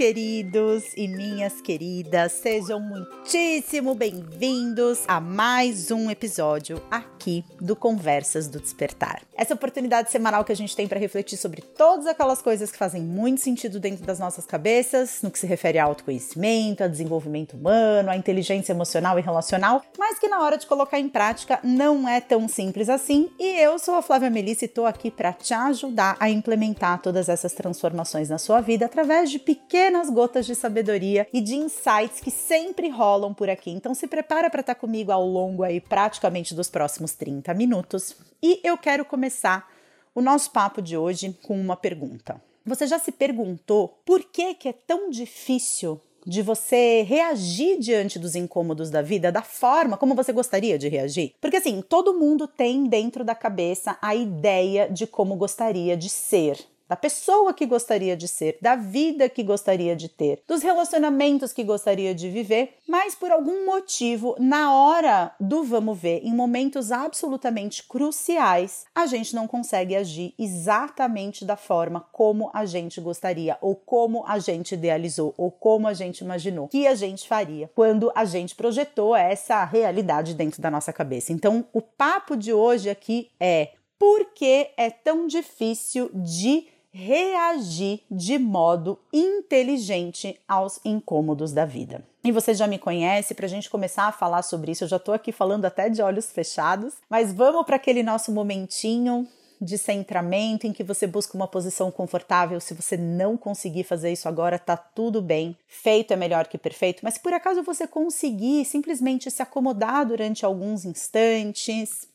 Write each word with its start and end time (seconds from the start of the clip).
queridos 0.00 0.94
e 0.96 1.06
minhas 1.06 1.60
queridas, 1.60 2.32
sejam 2.32 2.80
muitíssimo 2.80 3.94
bem-vindos 3.94 5.04
a 5.06 5.20
mais 5.20 5.90
um 5.90 6.10
episódio 6.10 6.82
aqui 6.90 7.19
do 7.60 7.76
Conversas 7.76 8.48
do 8.48 8.58
Despertar. 8.58 9.22
Essa 9.36 9.54
oportunidade 9.54 10.10
semanal 10.10 10.44
que 10.44 10.52
a 10.52 10.56
gente 10.56 10.74
tem 10.74 10.88
para 10.88 10.98
refletir 10.98 11.36
sobre 11.36 11.60
todas 11.60 12.06
aquelas 12.06 12.40
coisas 12.40 12.70
que 12.70 12.78
fazem 12.78 13.02
muito 13.02 13.40
sentido 13.40 13.78
dentro 13.78 14.04
das 14.04 14.18
nossas 14.18 14.46
cabeças, 14.46 15.20
no 15.22 15.30
que 15.30 15.38
se 15.38 15.46
refere 15.46 15.78
ao 15.78 15.90
autoconhecimento, 15.90 16.82
a 16.82 16.88
desenvolvimento 16.88 17.54
humano, 17.54 18.10
a 18.10 18.16
inteligência 18.16 18.72
emocional 18.72 19.18
e 19.18 19.22
relacional, 19.22 19.82
mas 19.98 20.18
que 20.18 20.28
na 20.28 20.40
hora 20.40 20.56
de 20.56 20.66
colocar 20.66 20.98
em 20.98 21.08
prática 21.08 21.58
não 21.62 22.08
é 22.08 22.20
tão 22.20 22.48
simples 22.48 22.88
assim. 22.88 23.30
E 23.38 23.60
eu 23.60 23.78
sou 23.78 23.94
a 23.94 24.02
Flávia 24.02 24.30
Melissa 24.30 24.64
e 24.64 24.66
estou 24.66 24.86
aqui 24.86 25.10
para 25.10 25.32
te 25.32 25.52
ajudar 25.52 26.16
a 26.18 26.30
implementar 26.30 27.02
todas 27.02 27.28
essas 27.28 27.52
transformações 27.52 28.28
na 28.28 28.38
sua 28.38 28.60
vida 28.60 28.86
através 28.86 29.30
de 29.30 29.38
pequenas 29.38 30.08
gotas 30.08 30.46
de 30.46 30.54
sabedoria 30.54 31.26
e 31.32 31.40
de 31.40 31.54
insights 31.54 32.20
que 32.20 32.30
sempre 32.30 32.88
rolam 32.88 33.34
por 33.34 33.50
aqui. 33.50 33.70
Então 33.70 33.94
se 33.94 34.06
prepara 34.06 34.48
para 34.48 34.60
estar 34.60 34.74
tá 34.74 34.80
comigo 34.80 35.12
ao 35.12 35.26
longo 35.26 35.62
aí 35.62 35.80
praticamente 35.80 36.54
dos 36.54 36.68
próximos 36.68 37.09
30 37.14 37.52
minutos. 37.54 38.16
E 38.42 38.60
eu 38.62 38.76
quero 38.78 39.04
começar 39.04 39.70
o 40.14 40.20
nosso 40.20 40.50
papo 40.50 40.82
de 40.82 40.96
hoje 40.96 41.36
com 41.42 41.60
uma 41.60 41.76
pergunta. 41.76 42.40
Você 42.64 42.86
já 42.86 42.98
se 42.98 43.12
perguntou 43.12 44.00
por 44.04 44.22
que, 44.24 44.54
que 44.54 44.68
é 44.68 44.72
tão 44.72 45.10
difícil 45.10 46.00
de 46.26 46.42
você 46.42 47.02
reagir 47.02 47.78
diante 47.78 48.18
dos 48.18 48.34
incômodos 48.34 48.90
da 48.90 49.00
vida 49.00 49.32
da 49.32 49.42
forma 49.42 49.96
como 49.96 50.14
você 50.14 50.32
gostaria 50.32 50.78
de 50.78 50.88
reagir? 50.88 51.34
Porque 51.40 51.56
assim, 51.56 51.82
todo 51.82 52.18
mundo 52.18 52.46
tem 52.46 52.84
dentro 52.84 53.24
da 53.24 53.34
cabeça 53.34 53.98
a 54.02 54.14
ideia 54.14 54.88
de 54.90 55.06
como 55.06 55.36
gostaria 55.36 55.96
de 55.96 56.08
ser 56.08 56.58
da 56.90 56.96
pessoa 56.96 57.54
que 57.54 57.64
gostaria 57.66 58.16
de 58.16 58.26
ser, 58.26 58.58
da 58.60 58.74
vida 58.74 59.28
que 59.28 59.44
gostaria 59.44 59.94
de 59.94 60.08
ter, 60.08 60.42
dos 60.48 60.60
relacionamentos 60.60 61.52
que 61.52 61.62
gostaria 61.62 62.12
de 62.12 62.28
viver, 62.28 62.74
mas 62.88 63.14
por 63.14 63.30
algum 63.30 63.64
motivo, 63.64 64.34
na 64.40 64.74
hora 64.74 65.32
do 65.38 65.62
vamos 65.62 65.96
ver, 65.96 66.20
em 66.24 66.34
momentos 66.34 66.90
absolutamente 66.90 67.84
cruciais, 67.86 68.86
a 68.92 69.06
gente 69.06 69.36
não 69.36 69.46
consegue 69.46 69.94
agir 69.94 70.34
exatamente 70.36 71.44
da 71.44 71.54
forma 71.54 72.00
como 72.10 72.50
a 72.52 72.66
gente 72.66 73.00
gostaria, 73.00 73.56
ou 73.60 73.76
como 73.76 74.26
a 74.26 74.40
gente 74.40 74.74
idealizou, 74.74 75.32
ou 75.38 75.48
como 75.48 75.86
a 75.86 75.94
gente 75.94 76.24
imaginou 76.24 76.66
que 76.66 76.88
a 76.88 76.96
gente 76.96 77.28
faria 77.28 77.70
quando 77.72 78.10
a 78.16 78.24
gente 78.24 78.56
projetou 78.56 79.14
essa 79.14 79.64
realidade 79.64 80.34
dentro 80.34 80.60
da 80.60 80.72
nossa 80.72 80.92
cabeça. 80.92 81.32
Então, 81.32 81.64
o 81.72 81.80
papo 81.80 82.36
de 82.36 82.52
hoje 82.52 82.90
aqui 82.90 83.30
é 83.38 83.74
por 83.96 84.32
que 84.32 84.70
é 84.78 84.90
tão 84.90 85.26
difícil 85.26 86.10
de 86.14 86.66
reagir 86.92 88.02
de 88.10 88.38
modo 88.38 88.98
inteligente 89.12 90.38
aos 90.46 90.80
incômodos 90.84 91.52
da 91.52 91.64
vida. 91.64 92.04
E 92.22 92.32
você 92.32 92.52
já 92.52 92.66
me 92.66 92.78
conhece, 92.78 93.34
para 93.34 93.46
a 93.46 93.48
gente 93.48 93.70
começar 93.70 94.04
a 94.04 94.12
falar 94.12 94.42
sobre 94.42 94.72
isso, 94.72 94.84
eu 94.84 94.88
já 94.88 94.96
estou 94.96 95.14
aqui 95.14 95.32
falando 95.32 95.64
até 95.64 95.88
de 95.88 96.02
olhos 96.02 96.30
fechados, 96.30 96.94
mas 97.08 97.32
vamos 97.32 97.64
para 97.64 97.76
aquele 97.76 98.02
nosso 98.02 98.32
momentinho 98.32 99.26
de 99.60 99.76
centramento 99.76 100.66
em 100.66 100.72
que 100.72 100.82
você 100.82 101.06
busca 101.06 101.36
uma 101.36 101.46
posição 101.46 101.90
confortável. 101.90 102.58
Se 102.60 102.72
você 102.72 102.96
não 102.96 103.36
conseguir 103.36 103.84
fazer 103.84 104.10
isso 104.10 104.26
agora, 104.26 104.58
tá 104.58 104.76
tudo 104.76 105.20
bem. 105.20 105.56
Feito 105.66 106.12
é 106.12 106.16
melhor 106.16 106.46
que 106.46 106.56
perfeito, 106.56 107.00
mas 107.02 107.14
se 107.14 107.20
por 107.20 107.32
acaso 107.32 107.62
você 107.62 107.86
conseguir 107.86 108.64
simplesmente 108.64 109.30
se 109.30 109.42
acomodar 109.42 110.06
durante 110.06 110.46
alguns 110.46 110.84
instantes, 110.84 112.08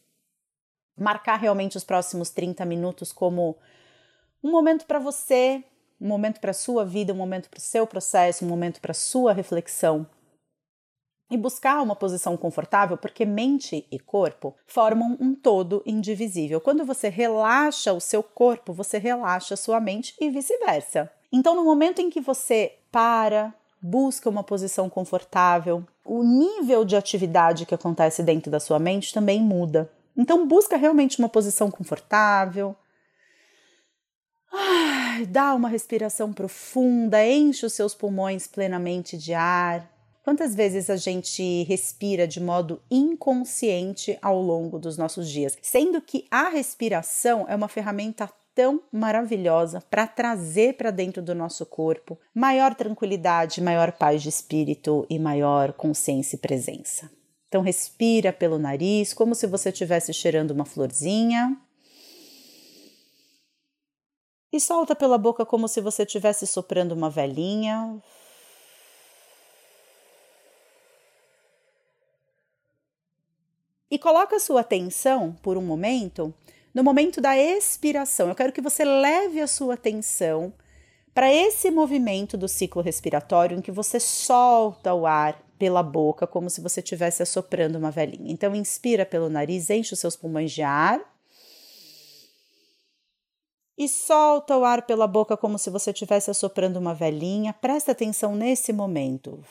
marcar 0.98 1.36
realmente 1.36 1.78
os 1.78 1.84
próximos 1.84 2.31
30 2.31 2.66
minutos 2.66 3.12
como 3.12 3.56
um 4.46 4.52
momento 4.52 4.86
para 4.86 5.00
você, 5.00 5.64
um 6.00 6.08
momento 6.08 6.40
para 6.40 6.52
a 6.52 6.54
sua 6.54 6.86
vida, 6.86 7.12
um 7.12 7.18
momento 7.18 7.50
para 7.50 7.58
o 7.58 7.62
seu 7.62 7.88
processo, 7.88 8.46
um 8.46 8.47
momento 8.47 8.80
para 8.80 8.92
a 8.92 8.94
sua 8.94 9.34
reflexão. 9.34 10.06
E 11.31 11.36
buscar 11.36 11.81
uma 11.81 11.96
posição 11.96 12.38
confortável, 12.38 12.96
porque 12.96 13.25
mente 13.25 13.88
e 13.92 13.97
corpo 13.97 14.53
formam 14.68 15.18
um 15.19 15.34
todo 15.34 15.81
indivisível. 15.84 16.62
Quando 16.62 16.86
você 16.86 17.09
relaxa 17.09 17.92
o 17.92 18.00
seu 18.00 18.22
corpo, 18.22 18.72
você 18.72 19.00
relaxa 19.00 19.56
a 19.56 19.58
sua 19.58 19.80
mente 19.80 20.16
e 20.22 20.30
vice-versa. 20.30 21.12
Então, 21.31 21.56
no 21.56 21.64
momento 21.64 22.00
em 22.00 22.12
que 22.12 22.22
você 22.22 22.78
para, 22.92 23.52
busca 23.81 24.30
uma 24.30 24.44
posição 24.44 24.88
confortável, 24.92 25.84
o 26.06 26.22
nível 26.22 26.86
de 26.86 26.96
atividade 26.96 27.66
que 27.66 27.74
acontece 27.74 28.22
dentro 28.22 28.52
da 28.52 28.59
sua 28.59 28.78
mente 28.78 29.12
também 29.12 29.42
muda. 29.42 29.92
Então, 30.16 30.48
busca 30.48 30.78
realmente 30.78 31.18
uma 31.18 31.28
posição 31.28 31.72
confortável, 31.72 32.75
dá 35.28 35.54
uma 35.54 35.70
respiração 35.70 36.34
profunda, 36.34 37.26
enche 37.26 37.66
os 37.66 37.74
seus 37.74 37.94
pulmões 37.94 38.48
plenamente 38.48 39.18
de 39.18 39.34
ar. 39.34 39.90
Quantas 40.24 40.56
vezes 40.56 40.90
a 40.90 40.96
gente 40.96 41.64
respira 41.64 42.28
de 42.28 42.42
modo 42.42 42.82
inconsciente 42.90 44.18
ao 44.22 44.42
longo 44.42 44.80
dos 44.80 44.98
nossos 44.98 45.30
dias? 45.30 45.56
Sendo 45.62 46.02
que 46.02 46.26
a 46.32 46.50
respiração 46.50 47.46
é 47.48 47.56
uma 47.56 47.68
ferramenta 47.68 48.28
tão 48.56 48.82
maravilhosa 48.92 49.84
para 49.90 50.08
trazer 50.08 50.78
para 50.78 50.90
dentro 50.90 51.22
do 51.22 51.36
nosso 51.36 51.66
corpo 51.66 52.18
maior 52.34 52.74
tranquilidade, 52.74 53.62
maior 53.62 53.92
paz 53.92 54.24
de 54.24 54.30
espírito 54.30 55.06
e 55.10 55.20
maior 55.20 55.74
consciência 55.74 56.38
e 56.38 56.40
presença. 56.40 57.12
Então 57.48 57.62
respira 57.62 58.34
pelo 58.34 58.58
nariz, 58.58 59.14
como 59.14 59.36
se 59.36 59.46
você 59.46 59.70
estivesse 59.70 60.14
cheirando 60.14 60.52
uma 60.52 60.66
florzinha. 60.66 61.56
E 64.56 64.60
solta 64.62 64.96
pela 64.96 65.18
boca 65.18 65.46
como 65.46 65.68
se 65.68 65.82
você 65.82 66.04
estivesse 66.04 66.48
soprando 66.48 66.94
uma 66.94 67.10
velhinha. 67.10 68.02
E 73.92 74.00
coloca 74.00 74.40
sua 74.40 74.62
atenção 74.62 75.38
por 75.44 75.58
um 75.58 75.62
momento 75.62 76.34
no 76.74 76.86
momento 76.86 77.20
da 77.20 77.38
expiração. 77.38 78.30
Eu 78.30 78.36
quero 78.36 78.54
que 78.54 78.62
você 78.62 78.86
leve 78.86 79.42
a 79.42 79.48
sua 79.48 79.74
atenção 79.74 80.54
para 81.14 81.30
esse 81.34 81.70
movimento 81.70 82.38
do 82.38 82.48
ciclo 82.48 82.82
respiratório 82.82 83.58
em 83.58 83.62
que 83.62 83.74
você 83.74 84.00
solta 84.00 84.94
o 84.94 85.06
ar 85.06 85.38
pela 85.60 85.84
boca 85.84 86.26
como 86.26 86.50
se 86.50 86.62
você 86.62 86.80
estivesse 86.80 87.22
assoprando 87.22 87.78
uma 87.78 87.92
velhinha. 87.92 88.32
Então 88.32 88.56
inspira 88.56 89.06
pelo 89.06 89.28
nariz, 89.28 89.70
enche 89.70 89.94
os 89.94 90.00
seus 90.00 90.16
pulmões 90.16 90.54
de 90.54 90.62
ar 90.62 91.15
e 93.78 93.88
solta 93.88 94.58
o 94.58 94.63
ar 94.63 94.84
pela 94.84 95.08
boca 95.08 95.36
como 95.36 95.58
se 95.58 95.69
você 95.69 95.91
estivesse 95.91 96.31
assoprando 96.31 96.80
uma 96.80 96.94
velhinha. 96.94 97.53
Presta 97.53 97.91
atenção 97.91 98.36
nesse 98.36 98.72
momento. 98.72 99.44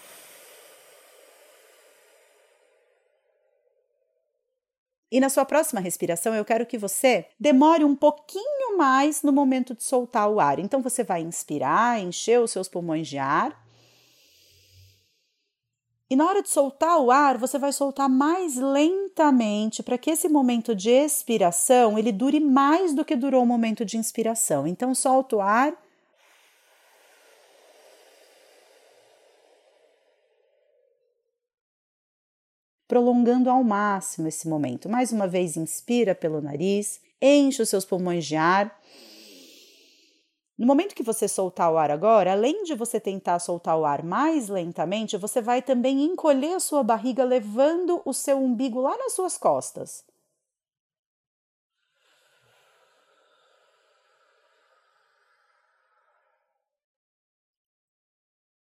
E 5.15 5.21
na 5.21 5.29
sua 5.29 5.45
próxima 5.45 5.81
respiração, 5.81 6.35
eu 6.35 6.45
quero 6.45 6.67
que 6.67 6.77
você 6.77 7.27
demore 7.39 7.85
um 7.85 7.95
pouquinho 7.95 8.77
mais 8.77 9.23
no 9.23 9.33
momento 9.33 9.73
de 9.73 9.85
soltar 9.85 10.29
o 10.29 10.41
ar. 10.41 10.59
Então, 10.59 10.83
você 10.83 11.05
vai 11.05 11.23
inspirar, 11.23 12.01
encher 12.01 12.41
os 12.41 12.51
seus 12.51 12.69
pulmões 12.69 13.06
de 13.06 13.17
ar. 13.17 13.64
E 16.11 16.17
na 16.17 16.27
hora 16.27 16.43
de 16.43 16.51
soltar 16.51 16.99
o 17.01 17.11
ar, 17.11 17.39
você 17.39 17.59
vai 17.59 17.73
soltar 17.73 18.09
mais 18.09 18.57
lentamente 18.57 19.83
para 19.83 19.97
que 19.97 20.11
esse 20.11 20.29
momento 20.29 20.75
de 20.75 20.91
expiração 20.91 21.99
ele 21.99 22.13
dure 22.13 22.41
mais 22.41 22.95
do 22.95 23.05
que 23.05 23.17
durou 23.17 23.43
o 23.43 23.47
momento 23.47 23.85
de 23.85 23.97
inspiração. 23.97 24.67
Então 24.67 24.95
solta 24.95 25.37
o 25.37 25.41
ar. 25.41 25.75
Prolongando 32.87 33.49
ao 33.49 33.65
máximo 33.65 34.29
esse 34.29 34.47
momento. 34.47 34.91
Mais 34.91 35.11
uma 35.11 35.27
vez, 35.27 35.57
inspira 35.57 36.15
pelo 36.15 36.43
nariz, 36.43 37.00
enche 37.21 37.62
os 37.62 37.69
seus 37.71 37.87
pulmões 37.87 38.27
de 38.27 38.37
ar 38.37 38.79
no 40.56 40.67
momento 40.67 40.95
que 40.95 41.03
você 41.03 41.27
soltar 41.27 41.73
o 41.73 41.77
ar 41.79 41.91
agora, 41.91 42.33
além 42.33 42.62
de 42.62 42.75
você 42.75 43.01
tentar 43.01 43.39
soltar 43.41 43.77
o 43.77 43.85
ar 43.85 44.03
mais 44.05 44.49
lentamente, 44.49 45.17
você 45.17 45.43
vai 45.43 45.61
também 45.61 46.03
encolher 46.05 46.55
a 46.55 46.61
sua 46.61 46.83
barriga, 46.83 47.25
levando 47.25 48.01
o 48.05 48.12
seu 48.12 48.39
umbigo 48.39 48.81
lá 48.81 48.97
nas 48.97 49.12
suas 49.15 49.37
costas. 49.37 50.05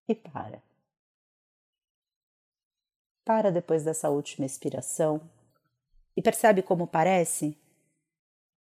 E 0.07 0.15
para. 0.15 0.61
Para 3.25 3.51
depois 3.51 3.83
dessa 3.83 4.09
última 4.09 4.45
expiração 4.45 5.21
e 6.15 6.21
percebe 6.21 6.61
como 6.61 6.87
parece 6.87 7.57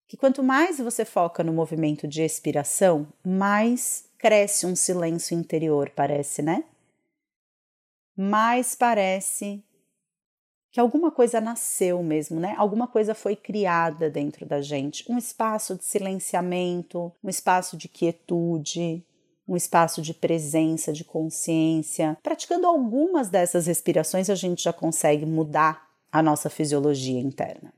que 0.08 0.16
quanto 0.16 0.42
mais 0.42 0.78
você 0.78 1.04
foca 1.04 1.44
no 1.44 1.52
movimento 1.52 2.08
de 2.08 2.22
expiração, 2.22 3.06
mais 3.22 4.06
cresce 4.16 4.66
um 4.66 4.74
silêncio 4.74 5.38
interior, 5.38 5.92
parece, 5.94 6.40
né? 6.40 6.64
Mais 8.16 8.74
parece 8.74 9.62
que 10.70 10.80
alguma 10.80 11.10
coisa 11.10 11.40
nasceu 11.40 12.02
mesmo, 12.02 12.40
né? 12.40 12.54
Alguma 12.56 12.88
coisa 12.88 13.14
foi 13.14 13.36
criada 13.36 14.08
dentro 14.08 14.46
da 14.46 14.62
gente, 14.62 15.04
um 15.10 15.18
espaço 15.18 15.76
de 15.76 15.84
silenciamento, 15.84 17.12
um 17.22 17.28
espaço 17.28 17.76
de 17.76 17.86
quietude, 17.86 19.04
um 19.46 19.56
espaço 19.56 20.00
de 20.00 20.14
presença, 20.14 20.90
de 20.92 21.04
consciência. 21.04 22.16
Praticando 22.22 22.66
algumas 22.66 23.28
dessas 23.28 23.66
respirações, 23.66 24.30
a 24.30 24.34
gente 24.34 24.62
já 24.62 24.72
consegue 24.72 25.26
mudar 25.26 25.86
a 26.10 26.22
nossa 26.22 26.48
fisiologia 26.48 27.20
interna. 27.20 27.77